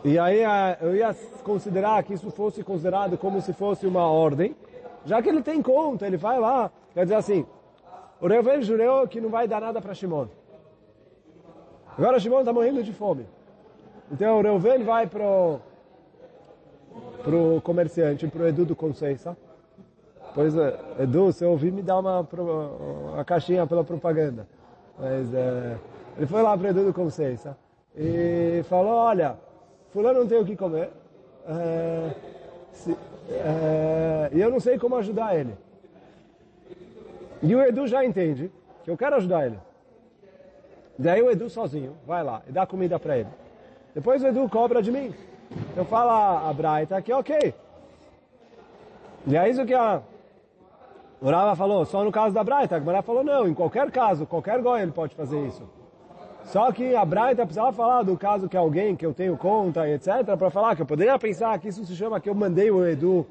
e 0.04 0.18
aí 0.18 0.40
é, 0.40 0.78
eu 0.80 0.94
ia 0.94 1.14
considerar 1.42 2.02
que 2.02 2.14
isso 2.14 2.30
fosse 2.30 2.62
considerado 2.62 3.16
como 3.18 3.40
se 3.40 3.52
fosse 3.52 3.86
uma 3.86 4.06
ordem, 4.06 4.54
já 5.04 5.20
que 5.22 5.28
ele 5.28 5.42
tem 5.42 5.62
conta, 5.62 6.06
ele 6.06 6.16
vai 6.16 6.38
lá, 6.38 6.70
quer 6.92 7.04
dizer 7.04 7.16
assim, 7.16 7.46
o 8.20 8.26
Reuven 8.26 8.62
jurou 8.62 9.06
que 9.06 9.20
não 9.20 9.28
vai 9.28 9.46
dar 9.46 9.60
nada 9.60 9.80
para 9.80 9.94
Shimon. 9.94 10.26
Agora 11.96 12.18
Shimon 12.18 12.40
está 12.40 12.52
morrendo 12.52 12.82
de 12.82 12.92
fome. 12.92 13.26
Então 14.10 14.38
o 14.38 14.42
Reuven 14.42 14.82
vai 14.84 15.06
pro 15.06 15.60
pro 17.22 17.60
comerciante, 17.62 18.26
pro 18.26 18.46
Edu 18.46 18.64
do 18.64 18.76
Conceição. 18.76 19.36
Pois, 20.34 20.56
é, 20.56 20.78
Edu, 21.00 21.32
se 21.32 21.44
eu 21.44 21.50
ouvir, 21.50 21.72
me 21.72 21.82
dá 21.82 21.98
uma, 21.98 22.20
uma 22.20 23.24
caixinha 23.24 23.66
pela 23.66 23.82
propaganda. 23.82 24.46
Mas 24.98 25.32
é, 25.34 25.76
ele 26.16 26.26
foi 26.26 26.42
lá 26.42 26.56
para 26.56 26.70
Edu 26.70 26.84
do 26.84 26.92
Conceição 26.92 27.56
e 27.96 28.62
falou, 28.68 28.92
olha, 28.92 29.36
fulano 29.90 30.20
não 30.20 30.26
tem 30.26 30.38
o 30.38 30.44
que 30.44 30.56
comer. 30.56 30.90
É, 31.46 32.10
se, 32.72 32.96
é, 33.30 34.30
e 34.32 34.40
eu 34.40 34.50
não 34.50 34.60
sei 34.60 34.78
como 34.78 34.96
ajudar 34.96 35.36
ele. 35.36 35.54
E 37.42 37.54
o 37.54 37.62
Edu 37.62 37.86
já 37.86 38.04
entende 38.04 38.50
que 38.84 38.90
eu 38.90 38.96
quero 38.96 39.16
ajudar 39.16 39.46
ele. 39.46 39.58
Daí 40.98 41.22
o 41.22 41.30
Edu 41.30 41.48
sozinho 41.48 41.96
vai 42.06 42.24
lá 42.24 42.42
e 42.48 42.52
dá 42.52 42.66
comida 42.66 42.98
para 42.98 43.18
ele. 43.18 43.28
Depois 43.94 44.22
o 44.22 44.26
Edu 44.26 44.48
cobra 44.48 44.82
de 44.82 44.90
mim. 44.90 45.14
Eu 45.76 45.84
falo 45.84 46.10
a 46.10 46.52
Braita 46.52 47.00
que 47.00 47.12
ok. 47.12 47.54
E 49.26 49.36
é 49.36 49.48
isso 49.48 49.64
que 49.64 49.74
a 49.74 50.02
o 51.20 51.28
Rava 51.28 51.56
falou, 51.56 51.84
só 51.84 52.04
no 52.04 52.12
caso 52.12 52.32
da 52.32 52.44
Braita. 52.44 52.76
A 52.76 52.78
Gemara 52.78 53.02
falou, 53.02 53.24
não, 53.24 53.48
em 53.48 53.54
qualquer 53.54 53.90
caso, 53.90 54.24
qualquer 54.24 54.60
goi 54.62 54.82
ele 54.82 54.92
pode 54.92 55.14
fazer 55.16 55.44
isso. 55.46 55.68
Só 56.44 56.70
que 56.70 56.94
a 56.94 57.04
Braita 57.04 57.44
precisava 57.44 57.72
falar 57.72 58.04
do 58.04 58.16
caso 58.16 58.48
que 58.48 58.56
alguém 58.56 58.94
que 58.94 59.04
eu 59.04 59.12
tenho 59.12 59.36
conta 59.36 59.86
e 59.86 59.94
etc. 59.94 60.36
para 60.38 60.50
falar 60.50 60.76
que 60.76 60.82
eu 60.82 60.86
poderia 60.86 61.18
pensar 61.18 61.58
que 61.58 61.68
isso 61.68 61.84
se 61.84 61.94
chama 61.96 62.20
que 62.20 62.30
eu 62.30 62.34
mandei 62.34 62.70
o 62.70 62.86
Edu 62.86 63.26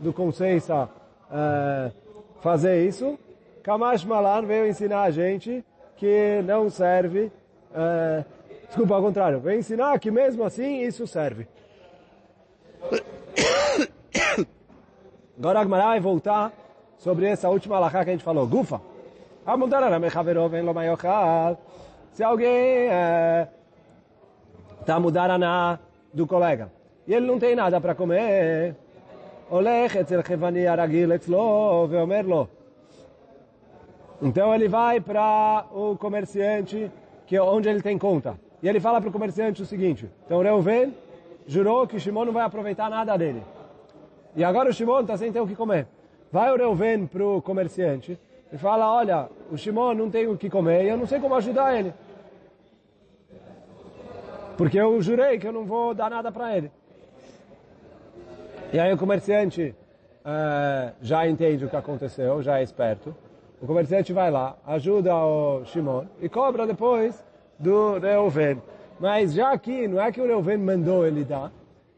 do 0.00 0.12
Conceiça 0.12 0.88
é, 1.30 1.92
fazer 2.40 2.86
isso. 2.86 3.18
Kamash 3.66 4.04
Malan 4.04 4.46
veio 4.46 4.68
ensinar 4.68 5.02
a 5.02 5.10
gente 5.10 5.64
que 5.96 6.40
não 6.44 6.70
serve. 6.70 7.32
É, 7.74 8.24
desculpa, 8.68 8.94
ao 8.94 9.02
contrário. 9.02 9.40
Veio 9.40 9.58
ensinar 9.58 9.98
que 9.98 10.08
mesmo 10.08 10.44
assim 10.44 10.82
isso 10.82 11.04
serve. 11.04 11.48
Agora 15.36 15.58
a 15.58 15.62
Gemara 15.64 15.86
vai 15.86 15.98
voltar 15.98 16.52
sobre 16.96 17.26
essa 17.26 17.48
última 17.48 17.74
alahá 17.74 18.04
que 18.04 18.10
a 18.10 18.12
gente 18.12 18.22
falou. 18.22 18.46
Gufa. 18.46 18.80
Se 22.12 22.22
alguém 22.22 22.84
está 24.80 24.94
é, 24.94 24.98
mudaraná 25.00 25.80
do 26.14 26.24
colega 26.24 26.70
e 27.04 27.12
ele 27.12 27.26
não 27.26 27.40
tem 27.40 27.56
nada 27.56 27.80
para 27.80 27.96
comer, 27.96 28.76
então 34.22 34.54
ele 34.54 34.68
vai 34.68 35.00
para 35.00 35.66
o 35.72 35.96
comerciante 35.96 36.90
que 37.26 37.36
é 37.36 37.42
onde 37.42 37.68
ele 37.68 37.82
tem 37.82 37.98
conta. 37.98 38.38
E 38.62 38.68
ele 38.68 38.80
fala 38.80 39.00
para 39.00 39.10
o 39.10 39.12
comerciante 39.12 39.62
o 39.62 39.66
seguinte, 39.66 40.08
então 40.24 40.40
Reuven 40.40 40.94
jurou 41.46 41.86
que 41.86 42.00
Shimon 42.00 42.24
não 42.24 42.32
vai 42.32 42.44
aproveitar 42.44 42.88
nada 42.88 43.16
dele. 43.16 43.42
E 44.34 44.44
agora 44.44 44.70
o 44.70 44.72
Shimon 44.72 45.00
está 45.00 45.16
sem 45.16 45.32
ter 45.32 45.40
o 45.40 45.46
que 45.46 45.54
comer. 45.54 45.86
Vai 46.30 46.52
o 46.52 46.56
Reuven 46.56 47.06
para 47.06 47.24
o 47.24 47.42
comerciante 47.42 48.18
e 48.52 48.58
fala, 48.58 48.92
olha, 48.92 49.28
o 49.50 49.56
Shimon 49.56 49.94
não 49.94 50.10
tem 50.10 50.26
o 50.26 50.36
que 50.36 50.48
comer 50.48 50.84
e 50.84 50.88
eu 50.88 50.96
não 50.96 51.06
sei 51.06 51.20
como 51.20 51.34
ajudar 51.34 51.78
ele. 51.78 51.92
Porque 54.56 54.78
eu 54.78 55.00
jurei 55.02 55.38
que 55.38 55.46
eu 55.46 55.52
não 55.52 55.64
vou 55.64 55.94
dar 55.94 56.10
nada 56.10 56.32
para 56.32 56.56
ele. 56.56 56.70
E 58.72 58.78
aí 58.78 58.92
o 58.92 58.96
comerciante 58.96 59.74
uh, 60.24 60.92
já 61.00 61.28
entende 61.28 61.64
o 61.64 61.68
que 61.68 61.76
aconteceu, 61.76 62.42
já 62.42 62.58
é 62.58 62.62
esperto. 62.62 63.14
O 63.60 63.66
comerciante 63.66 64.12
vai 64.12 64.30
lá, 64.30 64.56
ajuda 64.66 65.14
o 65.14 65.64
Shimon 65.64 66.04
e 66.20 66.28
cobra 66.28 66.66
depois 66.66 67.24
do 67.58 67.98
Reuven. 67.98 68.60
Mas 69.00 69.32
já 69.32 69.52
aqui, 69.52 69.88
não 69.88 70.00
é 70.00 70.12
que 70.12 70.20
o 70.20 70.26
Reuven 70.26 70.58
mandou 70.58 71.06
ele 71.06 71.24
dar, 71.24 71.50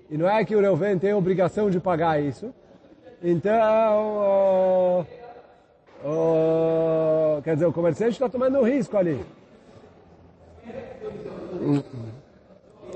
e 0.08 0.16
não 0.16 0.28
é 0.28 0.44
que 0.44 0.54
o 0.54 0.60
Reuven 0.60 0.98
tem 0.98 1.10
a 1.10 1.16
obrigação 1.16 1.68
de 1.68 1.80
pagar 1.80 2.20
isso, 2.20 2.52
então, 3.22 5.04
quer 7.42 7.54
dizer, 7.54 7.66
o 7.66 7.72
comerciante 7.72 8.12
está 8.12 8.28
tomando 8.28 8.58
um 8.58 8.62
risco 8.62 8.96
ali. 8.96 9.20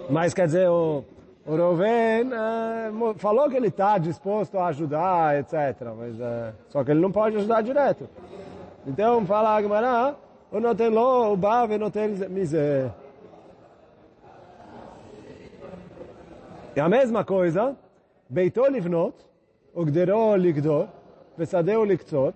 Mas 0.09 0.33
quer 0.33 0.46
dizer, 0.46 0.68
o, 0.68 1.05
o 1.44 1.57
Reuven 1.57 2.31
é, 2.33 3.14
falou 3.16 3.48
que 3.51 3.57
ele 3.57 3.68
está 3.68 3.98
disposto 3.98 4.59
a 4.59 4.66
ajudar, 4.66 5.40
etc. 5.40 5.55
Mas, 5.96 6.20
é, 6.20 6.53
só 6.68 6.85
que 6.85 6.92
ele 6.92 7.01
não 7.01 7.11
pode 7.11 7.37
ajudar 7.37 7.62
direto. 7.62 8.09
Então, 8.87 9.24
fala 9.24 9.57
Agmará, 9.57 10.16
o 10.51 10.59
não 10.59 10.74
tem 10.74 10.89
lo, 10.89 11.33
o 11.33 11.37
bave 11.37 11.78
tem 11.91 12.09
miser. 12.28 12.91
É 16.74 16.80
a 16.80 16.89
mesma 16.89 17.24
coisa, 17.24 17.76
Beitol 18.28 18.68
livnot, 18.68 19.14
Ogderó 19.74 20.35
ligdor, 20.37 20.89
Vesadeu 21.37 21.85
liktzor. 21.85 22.33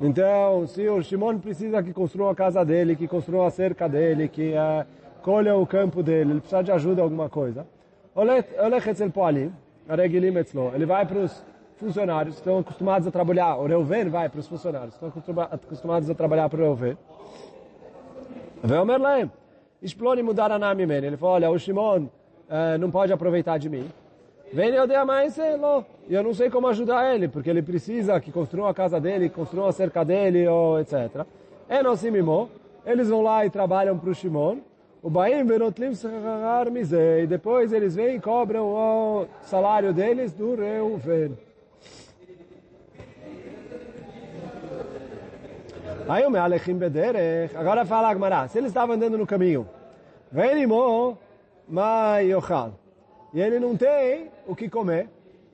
Então, 0.00 0.66
se 0.66 0.88
o 0.88 1.02
Shimon 1.02 1.38
precisa 1.38 1.82
que 1.82 1.92
construa 1.92 2.32
a 2.32 2.34
casa 2.34 2.64
dele, 2.64 2.96
que 2.96 3.08
construa 3.08 3.46
a 3.46 3.50
cerca 3.50 3.88
dele, 3.88 4.28
que 4.28 4.52
uh, 4.52 4.84
colha 5.22 5.54
o 5.56 5.66
campo 5.66 6.02
dele, 6.02 6.32
ele 6.32 6.40
precisa 6.40 6.62
de 6.62 6.72
ajuda 6.72 7.02
alguma 7.02 7.28
coisa. 7.28 7.66
Ele 10.74 10.86
vai 10.86 11.06
para 11.06 11.18
os 11.18 11.44
funcionários 11.82 12.36
estão 12.36 12.58
acostumados 12.60 13.08
a 13.08 13.10
trabalhar, 13.10 13.56
o 13.56 13.66
Reuven 13.66 14.08
vai 14.08 14.28
para 14.28 14.38
os 14.38 14.46
funcionários 14.46 14.94
estão 14.94 15.12
acostumados 15.50 16.08
a 16.08 16.14
trabalhar 16.14 16.48
para 16.48 16.60
o 16.60 16.62
Reuven. 16.62 16.96
Explone 19.82 20.22
mudar 20.22 20.52
a 20.52 20.58
name 20.58 20.84
Ele 20.84 21.16
falou, 21.16 21.34
olha, 21.34 21.50
o 21.50 21.58
Shimon 21.58 22.04
uh, 22.04 22.78
não 22.78 22.88
pode 22.88 23.12
aproveitar 23.12 23.58
de 23.58 23.68
mim. 23.68 23.90
Vem 24.52 24.68
eu 24.68 24.86
dei 24.86 24.96
a 24.96 25.04
mais 25.04 25.36
e 26.08 26.14
eu 26.14 26.22
não 26.22 26.32
sei 26.32 26.48
como 26.50 26.68
ajudar 26.68 27.12
ele, 27.12 27.26
porque 27.26 27.50
ele 27.50 27.62
precisa 27.62 28.20
que 28.20 28.30
construa 28.30 28.70
a 28.70 28.74
casa 28.74 29.00
dele, 29.00 29.28
construa 29.28 29.70
a 29.70 29.72
cerca 29.72 30.04
dele, 30.04 30.46
ou 30.46 30.78
etc. 30.78 31.26
É 31.68 31.96
se 31.96 32.10
mimou. 32.10 32.48
Eles 32.86 33.08
vão 33.08 33.22
lá 33.22 33.44
e 33.44 33.50
trabalham 33.50 33.98
para 33.98 34.10
o 34.10 34.14
Shimon. 34.14 34.58
O 35.02 35.10
Baim 35.10 35.44
Benotlim 35.44 35.94
Sachar 35.94 36.70
Mizei. 36.70 37.26
Depois 37.26 37.72
eles 37.72 37.96
vêm 37.96 38.16
e 38.16 38.20
cobram 38.20 38.66
o 38.66 39.26
salário 39.40 39.92
deles 39.92 40.32
do 40.32 40.54
Reuven. 40.54 41.36
Aí 46.08 46.26
o 46.26 46.30
Mealechim 46.30 46.74
Bederech. 46.74 47.56
Agora 47.56 47.84
fala 47.84 48.08
Agmará. 48.08 48.48
Se 48.48 48.58
ele 48.58 48.66
estava 48.66 48.94
andando 48.94 49.16
no 49.16 49.26
caminho. 49.26 49.68
Venimo 50.30 51.18
Maiochal. 51.68 52.72
E 53.32 53.40
ele 53.40 53.58
não 53.58 53.76
tem 53.76 54.30
o 54.46 54.54
que 54.54 54.68
comer. 54.68 55.08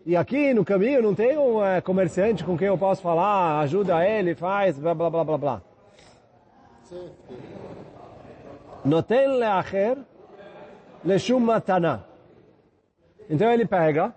E 0.06 0.16
aqui 0.16 0.54
no 0.54 0.64
caminho 0.64 1.02
não 1.02 1.14
tem 1.14 1.36
um 1.36 1.64
é, 1.64 1.80
comerciante 1.80 2.42
com 2.42 2.56
quem 2.56 2.68
eu 2.68 2.78
posso 2.78 3.02
falar, 3.02 3.60
ajuda 3.60 4.04
ele, 4.06 4.34
faz, 4.34 4.78
blá 4.78 4.94
blá 4.94 5.10
blá 5.10 5.24
blá 5.24 5.38
blá. 5.38 5.62
Noten 8.84 9.38
leacher 9.38 9.98
leshum 11.04 11.40
matana. 11.40 12.04
Então 13.28 13.52
ele 13.52 13.66
pega, 13.66 14.14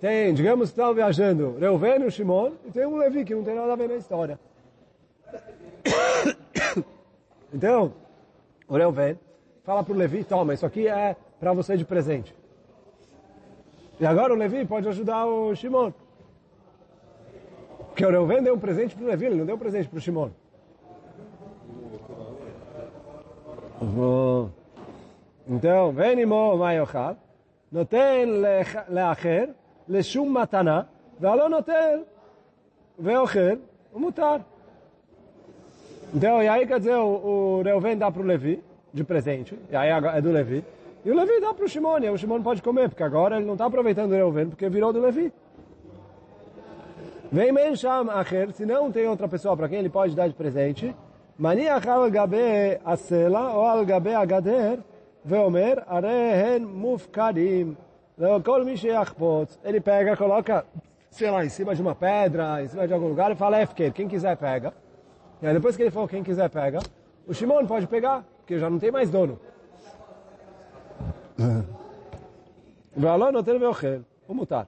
tem, 0.00 0.32
digamos 0.32 0.70
que 0.70 0.80
estão 0.80 0.94
viajando 0.94 1.58
Reuven 1.58 2.06
e 2.06 2.10
Shimon, 2.10 2.52
e 2.66 2.70
tem 2.70 2.86
um 2.86 2.96
Levi 2.96 3.24
que 3.24 3.34
não 3.34 3.44
tem 3.44 3.54
nada 3.54 3.74
a 3.74 3.76
ver 3.76 3.88
na 3.88 3.96
história. 3.96 4.38
Então, 7.56 7.94
Orel 8.68 8.92
vem, 8.92 9.18
fala 9.64 9.82
para 9.82 9.94
o 9.94 9.96
Levi, 9.96 10.22
toma, 10.22 10.52
isso 10.52 10.66
aqui 10.66 10.86
é 10.86 11.16
para 11.40 11.54
você 11.54 11.74
de 11.74 11.86
presente. 11.86 12.36
E 13.98 14.04
agora 14.04 14.34
o 14.34 14.36
Levi 14.36 14.66
pode 14.66 14.86
ajudar 14.86 15.24
o 15.24 15.54
Shimon. 15.54 15.90
Porque 17.86 18.04
o 18.04 18.10
Reuven 18.10 18.42
deu 18.42 18.54
um 18.56 18.58
presente 18.58 18.94
para 18.94 19.04
o 19.04 19.08
Levi, 19.08 19.24
ele 19.24 19.36
não 19.36 19.46
deu 19.46 19.54
um 19.54 19.58
presente 19.58 19.88
para 19.88 19.96
uhum. 19.96 20.30
então, 23.80 23.80
o 23.80 23.88
Shimon. 23.88 24.50
Então, 25.48 25.92
venimo 25.92 26.58
maiochav, 26.58 27.16
noten 27.72 28.26
leacher, 28.90 29.54
leshum 29.88 30.26
matana, 30.26 30.90
valo 31.18 31.48
noten, 31.48 32.04
veocher, 32.98 33.58
mutar. 33.94 34.44
Então, 36.13 36.43
e 36.43 36.47
aí 36.47 36.67
quer 36.67 36.79
dizer, 36.79 36.95
o, 36.95 37.59
o 37.59 37.61
Reuven 37.61 37.97
dá 37.97 38.11
para 38.11 38.21
o 38.21 38.25
Levi, 38.25 38.63
de 38.93 39.03
presente, 39.03 39.57
e 39.69 39.75
aí 39.75 39.89
é 39.89 40.21
do 40.21 40.31
Levi, 40.31 40.63
e 41.05 41.11
o 41.11 41.15
Levi 41.15 41.39
dá 41.39 41.53
para 41.53 41.65
o 41.65 41.67
Shimon, 41.67 41.99
e 41.99 42.09
o 42.09 42.17
Shimon 42.17 42.41
pode 42.41 42.61
comer, 42.61 42.89
porque 42.89 43.03
agora 43.03 43.37
ele 43.37 43.45
não 43.45 43.53
está 43.53 43.65
aproveitando 43.65 44.11
o 44.11 44.15
Reuven, 44.15 44.49
porque 44.49 44.67
virou 44.69 44.91
do 44.91 44.99
Levi. 44.99 45.31
Vem 47.31 47.51
Mensham 47.53 48.09
Acher, 48.09 48.51
se 48.51 48.65
não 48.65 48.91
tem 48.91 49.07
outra 49.07 49.27
pessoa 49.27 49.55
para 49.55 49.69
quem 49.69 49.79
ele 49.79 49.89
pode 49.89 50.15
dar 50.15 50.27
de 50.27 50.33
presente, 50.33 50.93
מניח 51.39 51.87
על 51.87 52.09
גבי 52.09 52.71
הסלע 52.85 53.53
או 53.53 53.67
על 53.67 53.85
גבי 53.85 54.15
הגדר 54.15 54.75
ואומר, 55.25 55.73
הרי 55.87 56.31
הן 56.33 56.63
מופקדים. 56.63 57.73
כל 58.43 58.63
מי 58.63 58.77
שיחפוץ, 58.77 59.57
ele 59.65 59.79
pega, 59.79 60.15
coloca, 60.15 60.63
sei 61.09 61.31
lá, 61.31 61.43
em 61.43 61.49
cima 61.49 61.73
de 61.73 61.81
uma 61.81 61.95
pedra, 61.95 62.61
em 62.63 62.67
cima 62.67 62.87
de 62.87 62.93
algum 62.93 63.07
lugar 63.07 63.31
e 63.31 63.35
fala, 63.35 63.59
é 63.59 63.65
quem 63.65 64.07
quiser 64.07 64.37
pega. 64.37 64.73
E 65.42 65.46
aí 65.46 65.54
depois 65.54 65.76
que 65.76 65.82
ele 65.82 65.90
falou, 65.90 66.08
quem 66.08 66.22
quiser 66.22 66.48
pega, 66.48 66.78
o 67.26 67.34
Shimon 67.34 67.66
pode 67.66 67.86
pegar, 67.86 68.24
porque 68.38 68.58
já 68.58 68.70
não 68.70 68.78
tem 68.78 68.90
mais 68.90 69.10
dono. 69.10 69.38
É. 71.38 71.76
Valor 72.96 73.32
não 73.32 73.42
tem 73.42 73.58
meu 73.58 73.72
rei, 73.72 74.00
o 74.26 74.34
mutar. 74.34 74.66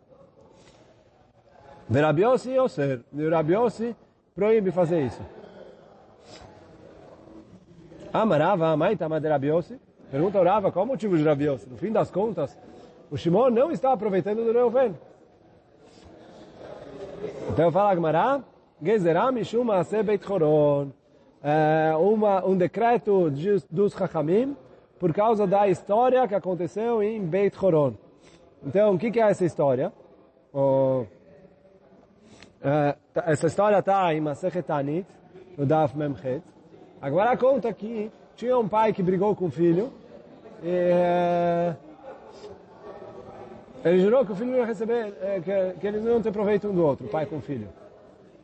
Verabiosi 1.89 2.59
ou 2.59 2.69
ser, 2.69 3.03
verabiosi 3.11 3.97
proíbe 4.35 4.71
fazer 4.71 5.01
isso. 5.01 5.23
Amarava, 8.13 8.69
amaitama 8.69 9.21
de 9.21 9.29
rabiosi, 9.29 9.81
pergunta 10.11 10.39
orava 10.39 10.71
qual 10.71 10.85
o 10.85 10.89
motivo 10.89 11.17
de 11.17 11.25
rabiosi. 11.25 11.67
No 11.69 11.79
fim 11.79 11.91
das 11.91 12.11
contas, 12.11 12.59
o 13.11 13.17
Shimon 13.17 13.51
não 13.51 13.71
está 13.71 13.93
aproveitando 13.93 14.45
do 14.45 14.53
Reuven. 14.53 14.95
Então 17.51 17.73
fala 17.73 17.93
Amará. 17.93 18.43
Gezerá 18.83 19.31
Mishum 19.33 19.65
Maaseh 19.65 20.03
Beit 20.03 20.25
Choron. 20.25 20.91
É, 21.43 21.95
uma, 21.97 22.45
um 22.45 22.57
decreto 22.57 23.31
de, 23.31 23.63
dos 23.71 23.93
Chachamim 23.93 24.57
por 24.99 25.13
causa 25.13 25.47
da 25.47 25.69
história 25.69 26.27
que 26.27 26.35
aconteceu 26.35 27.03
em 27.03 27.21
Beit 27.21 27.57
Choron. 27.57 27.95
Então, 28.67 28.95
o 28.95 28.99
que, 28.99 29.11
que 29.11 29.21
é 29.21 29.31
essa 29.31 29.45
história? 29.45 29.93
Oh, 30.53 31.05
é, 32.63 32.97
essa 33.27 33.47
história 33.47 33.79
está 33.79 34.13
em 34.13 34.21
Masechet 34.21 34.63
Tanit, 34.63 35.07
no 35.57 35.65
Daf 35.65 35.97
Memchet. 35.97 36.43
Agora 37.01 37.37
conta 37.37 37.73
que 37.73 38.11
tinha 38.35 38.59
um 38.59 38.69
pai 38.69 38.93
que 38.93 39.03
brigou 39.03 39.35
com 39.37 39.47
o 39.47 39.51
filho 39.51 39.93
e 40.63 40.69
é, 40.69 41.77
ele 43.85 44.01
jurou 44.01 44.27
que 44.27 44.33
o 44.33 44.35
filho 44.35 44.51
não 44.51 44.59
ia 44.59 44.67
receber, 44.67 45.15
é, 45.23 45.41
que, 45.41 45.81
que 45.81 45.87
eles 45.87 46.03
não 46.03 46.13
iam 46.13 46.23
ter 46.23 46.33
proveito 46.33 46.69
um 46.69 46.75
do 46.75 46.85
outro, 46.85 47.07
pai 47.07 47.27
com 47.27 47.37
o 47.37 47.41
filho. 47.41 47.69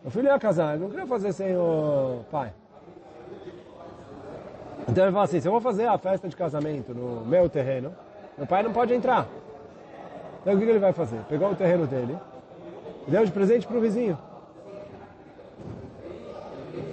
O 0.05 0.11
filho 0.11 0.27
ia 0.27 0.39
casar, 0.39 0.75
ele 0.75 0.83
não 0.83 0.91
queria 0.91 1.07
fazer 1.07 1.33
sem 1.33 1.57
o 1.57 2.21
pai. 2.31 2.53
Então 4.87 5.05
ele 5.05 5.13
falou 5.13 5.25
assim, 5.25 5.41
se 5.41 5.49
eu 5.49 5.53
vou 5.53 5.61
fazer 5.61 5.87
a 5.87 5.97
festa 5.97 6.29
de 6.29 6.37
casamento 6.37 6.95
no 6.95 7.25
meu 7.25 7.49
terreno, 7.49 7.95
meu 8.37 8.47
pai 8.47 8.63
não 8.63 8.73
pode 8.73 8.93
entrar. 8.93 9.27
Então 10.43 10.55
o 10.55 10.59
que 10.59 10.65
ele 10.65 10.79
vai 10.79 10.93
fazer? 10.93 11.21
Pegou 11.29 11.51
o 11.51 11.57
terreno 11.57 11.87
dele 11.87 12.17
deu 13.07 13.25
de 13.25 13.33
presente 13.33 13.67
para 13.67 13.77
o 13.77 13.81
vizinho 13.81 14.19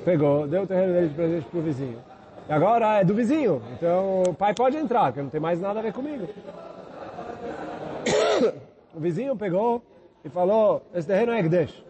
pegou, 0.03 0.47
deu 0.47 0.63
o 0.63 0.67
terreno 0.67 0.93
dele 0.93 1.09
de 1.09 1.15
presente 1.15 1.45
pro 1.45 1.61
vizinho. 1.61 1.99
E 2.47 2.51
agora 2.51 2.99
é 2.99 3.03
do 3.03 3.13
vizinho, 3.13 3.61
então 3.73 4.23
o 4.23 4.33
pai 4.33 4.53
pode 4.53 4.77
entrar, 4.77 5.05
porque 5.05 5.21
não 5.21 5.29
tem 5.29 5.39
mais 5.39 5.59
nada 5.59 5.79
a 5.79 5.83
ver 5.83 5.93
comigo. 5.93 6.27
O 8.93 8.99
vizinho 8.99 9.37
pegou 9.37 9.81
e 10.21 10.27
falou, 10.27 10.81
esse 10.93 11.07
terreno 11.07 11.31
é 11.31 11.41
Gdesh, 11.41 11.81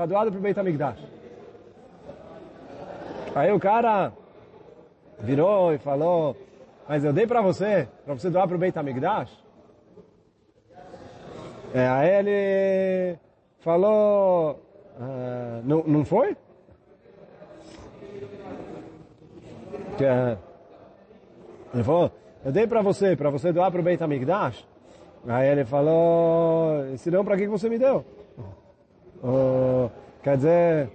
está 0.00 0.06
doado 0.06 0.32
pro 0.32 0.40
Beit 0.40 0.58
HaMikdash. 0.58 0.98
Aí 3.34 3.52
o 3.52 3.60
cara 3.60 4.12
virou 5.18 5.74
e 5.74 5.78
falou, 5.78 6.34
mas 6.88 7.04
eu 7.04 7.12
dei 7.12 7.26
para 7.26 7.42
você, 7.42 7.86
para 8.06 8.14
você 8.14 8.30
doar 8.30 8.48
pro 8.48 8.56
Beit 8.56 8.78
HaMikdash? 8.78 9.30
É, 11.74 11.86
aí 11.86 12.08
ele 12.08 13.18
falou, 13.58 14.62
ah, 14.98 15.60
não, 15.64 15.84
não 15.84 16.04
foi? 16.04 16.34
é... 20.00 20.38
Ele 21.74 21.84
falou, 21.84 22.10
eu 22.42 22.50
dei 22.50 22.66
para 22.66 22.80
você, 22.80 23.14
para 23.14 23.28
você 23.28 23.52
doar 23.52 23.70
para 23.70 23.80
o 23.80 23.84
Beit 23.84 24.02
HaMikdash. 24.02 24.66
Aí 25.28 25.46
ele 25.46 25.66
falou, 25.66 26.96
se 26.96 27.10
não, 27.10 27.22
para 27.22 27.36
que 27.36 27.46
você 27.46 27.68
me 27.68 27.78
deu? 27.78 28.02
Ou, 29.22 29.90
quer 30.22 30.36
dizer. 30.36 30.90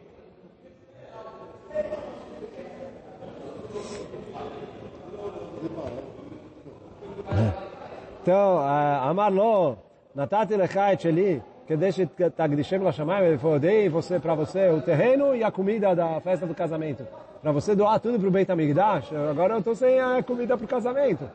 Então, 8.22 8.60
ah, 8.60 9.10
Amarlo, 9.10 9.78
Natati 10.16 10.56
Lechait 10.56 11.02
cheli. 11.02 11.44
que 11.68 11.76
deixe 11.76 12.06
Tagdishem 12.06 12.80
tá 12.80 12.86
Lashamayim, 12.86 13.26
ele 13.26 13.38
falou, 13.38 13.60
dei 13.60 13.90
você, 13.90 14.20
para 14.20 14.36
você 14.36 14.70
o 14.70 14.82
terreno 14.82 15.36
e 15.36 15.44
a 15.44 15.52
comida 15.52 15.96
da 15.96 16.20
festa 16.22 16.46
do 16.46 16.54
casamento. 16.54 17.06
Para 17.42 17.52
você 17.52 17.76
doar 17.76 18.00
tudo 18.00 18.20
para 18.20 18.28
o 18.28 18.32
Beit 18.32 18.52
HaMikdash, 18.52 19.12
agora 19.14 19.56
eu 19.56 19.60
estou 19.60 19.76
sem 19.76 20.00
a 20.00 20.22
comida 20.22 20.56
para 20.58 20.66
o 20.66 20.68
casamento. 20.68 21.30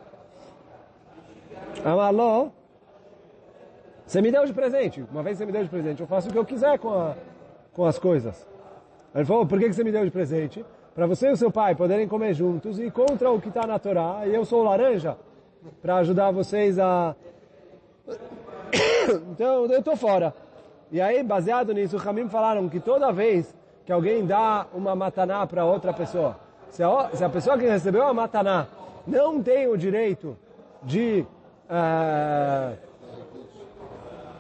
Amarlo, 1.84 2.53
você 4.11 4.21
me 4.21 4.33
deu 4.33 4.45
de 4.45 4.53
presente, 4.53 5.07
uma 5.09 5.23
vez 5.23 5.39
você 5.39 5.47
me 5.47 5.53
deu 5.53 5.63
de 5.63 5.69
presente, 5.69 6.01
eu 6.01 6.07
faço 6.09 6.29
o 6.29 6.33
que 6.33 6.39
eu 6.39 6.45
quiser 6.45 6.81
com, 6.81 6.91
a, 6.91 7.15
com 7.73 7.85
as 7.85 7.97
coisas. 7.97 8.45
Ele 9.15 9.25
falou, 9.25 9.47
por 9.47 9.57
que 9.57 9.73
você 9.73 9.85
me 9.85 9.93
deu 9.93 10.05
de 10.05 10.11
presente? 10.11 10.65
Para 10.97 11.07
você 11.07 11.29
e 11.29 11.33
o 11.33 11.37
seu 11.37 11.49
pai 11.49 11.77
poderem 11.77 12.09
comer 12.09 12.35
juntos 12.35 12.81
e 12.81 12.91
contra 12.91 13.31
o 13.31 13.41
que 13.41 13.47
está 13.47 13.69
na 13.69 13.79
Torá, 13.79 14.23
e 14.27 14.35
eu 14.35 14.45
sou 14.45 14.65
laranja, 14.65 15.17
para 15.81 15.99
ajudar 15.99 16.33
vocês 16.33 16.77
a... 16.77 17.15
então, 19.31 19.67
eu 19.67 19.79
estou 19.79 19.95
fora. 19.95 20.35
E 20.91 21.01
aí, 21.01 21.23
baseado 21.23 21.73
nisso, 21.73 21.95
os 21.95 22.05
Hamim 22.05 22.29
falaram 22.29 22.69
que 22.69 22.81
toda 22.81 23.13
vez 23.13 23.55
que 23.87 23.93
alguém 23.93 24.27
dá 24.27 24.67
uma 24.75 24.97
mataná 24.97 25.47
para 25.47 25.65
outra 25.65 25.93
pessoa. 25.93 26.37
Se 26.71 26.83
a, 26.83 27.11
se 27.15 27.23
a, 27.23 27.29
pessoa 27.29 27.57
que 27.57 27.65
recebeu 27.65 28.03
a 28.09 28.13
mataná 28.13 28.67
não 29.07 29.41
tem 29.41 29.69
o 29.69 29.77
direito 29.77 30.37
de, 30.83 31.25
uh, 31.71 32.89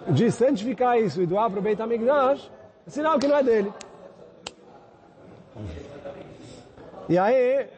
de 0.08 0.30
santificar 0.30 0.98
isso 0.98 1.22
e 1.22 1.26
doar 1.26 1.50
para 1.50 1.58
o 1.58 1.62
Beit 1.62 1.80
HaMikdash, 1.80 2.50
é 2.86 2.90
sinal 2.90 3.18
que 3.18 3.26
não 3.26 3.36
é 3.36 3.42
dele. 3.42 3.72
E 7.08 7.18
aí, 7.18 7.68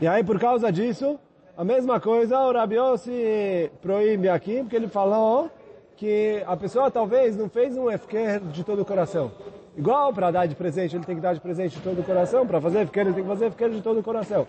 E 0.00 0.06
aí, 0.06 0.24
por 0.24 0.36
causa 0.40 0.72
disso, 0.72 1.16
a 1.56 1.62
mesma 1.62 2.00
coisa 2.00 2.36
o 2.40 2.52
Rabi 2.52 2.74
Yossi 2.74 3.70
proíbe 3.80 4.28
aqui, 4.28 4.58
porque 4.62 4.74
ele 4.74 4.88
falou 4.88 5.48
que 5.96 6.42
a 6.44 6.56
pessoa 6.56 6.90
talvez 6.90 7.36
não 7.36 7.48
fez 7.48 7.76
um 7.76 7.88
efker 7.88 8.40
de 8.40 8.64
todo 8.64 8.82
o 8.82 8.84
coração. 8.84 9.30
Igual 9.76 10.12
para 10.12 10.30
dar 10.30 10.46
de 10.46 10.54
presente, 10.54 10.96
ele 10.96 11.04
tem 11.04 11.16
que 11.16 11.22
dar 11.22 11.34
de 11.34 11.40
presente 11.40 11.76
de 11.76 11.82
todo 11.82 12.00
o 12.00 12.04
coração, 12.04 12.46
para 12.46 12.60
fazer 12.60 12.80
efker, 12.82 13.06
ele 13.06 13.14
tem 13.14 13.22
que 13.22 13.28
fazer 13.28 13.46
efker 13.46 13.70
de 13.70 13.80
todo 13.80 14.00
o 14.00 14.02
coração. 14.02 14.46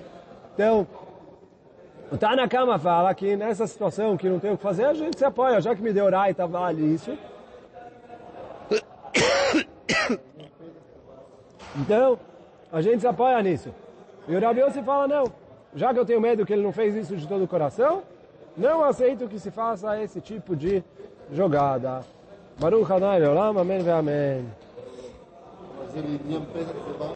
Então, 0.53 0.85
o 2.11 2.17
Tanakama 2.17 2.77
fala 2.77 3.13
que 3.13 3.35
nessa 3.35 3.65
situação 3.65 4.17
que 4.17 4.29
não 4.29 4.37
tem 4.37 4.51
o 4.51 4.57
que 4.57 4.63
fazer, 4.63 4.85
a 4.85 4.93
gente 4.93 5.17
se 5.17 5.23
apoia, 5.23 5.61
já 5.61 5.73
que 5.73 5.81
me 5.81 5.93
deu 5.93 6.09
Raita, 6.09 6.45
vale 6.45 6.93
isso. 6.93 7.17
Então, 11.75 12.19
a 12.71 12.81
gente 12.81 12.99
se 12.99 13.07
apoia 13.07 13.41
nisso. 13.41 13.73
E 14.27 14.35
o 14.35 14.39
Rabi 14.39 14.59
Yossi 14.59 14.83
fala, 14.83 15.07
não, 15.07 15.23
já 15.73 15.93
que 15.93 15.99
eu 15.99 16.05
tenho 16.05 16.21
medo 16.21 16.45
que 16.45 16.53
ele 16.53 16.61
não 16.61 16.71
fez 16.71 16.95
isso 16.95 17.15
de 17.15 17.27
todo 17.27 17.45
o 17.45 17.47
coração, 17.47 18.03
não 18.55 18.83
aceito 18.83 19.27
que 19.27 19.39
se 19.39 19.49
faça 19.49 19.99
esse 20.01 20.21
tipo 20.21 20.55
de 20.55 20.83
jogada. 21.31 22.01
Baruch 22.59 22.91
Adonai 22.91 23.19
Leolam, 23.19 23.57
amém 23.57 23.89
amém. 23.89 24.45
Silly 25.93 26.19
siempre 26.27 26.63
va. 26.99 27.11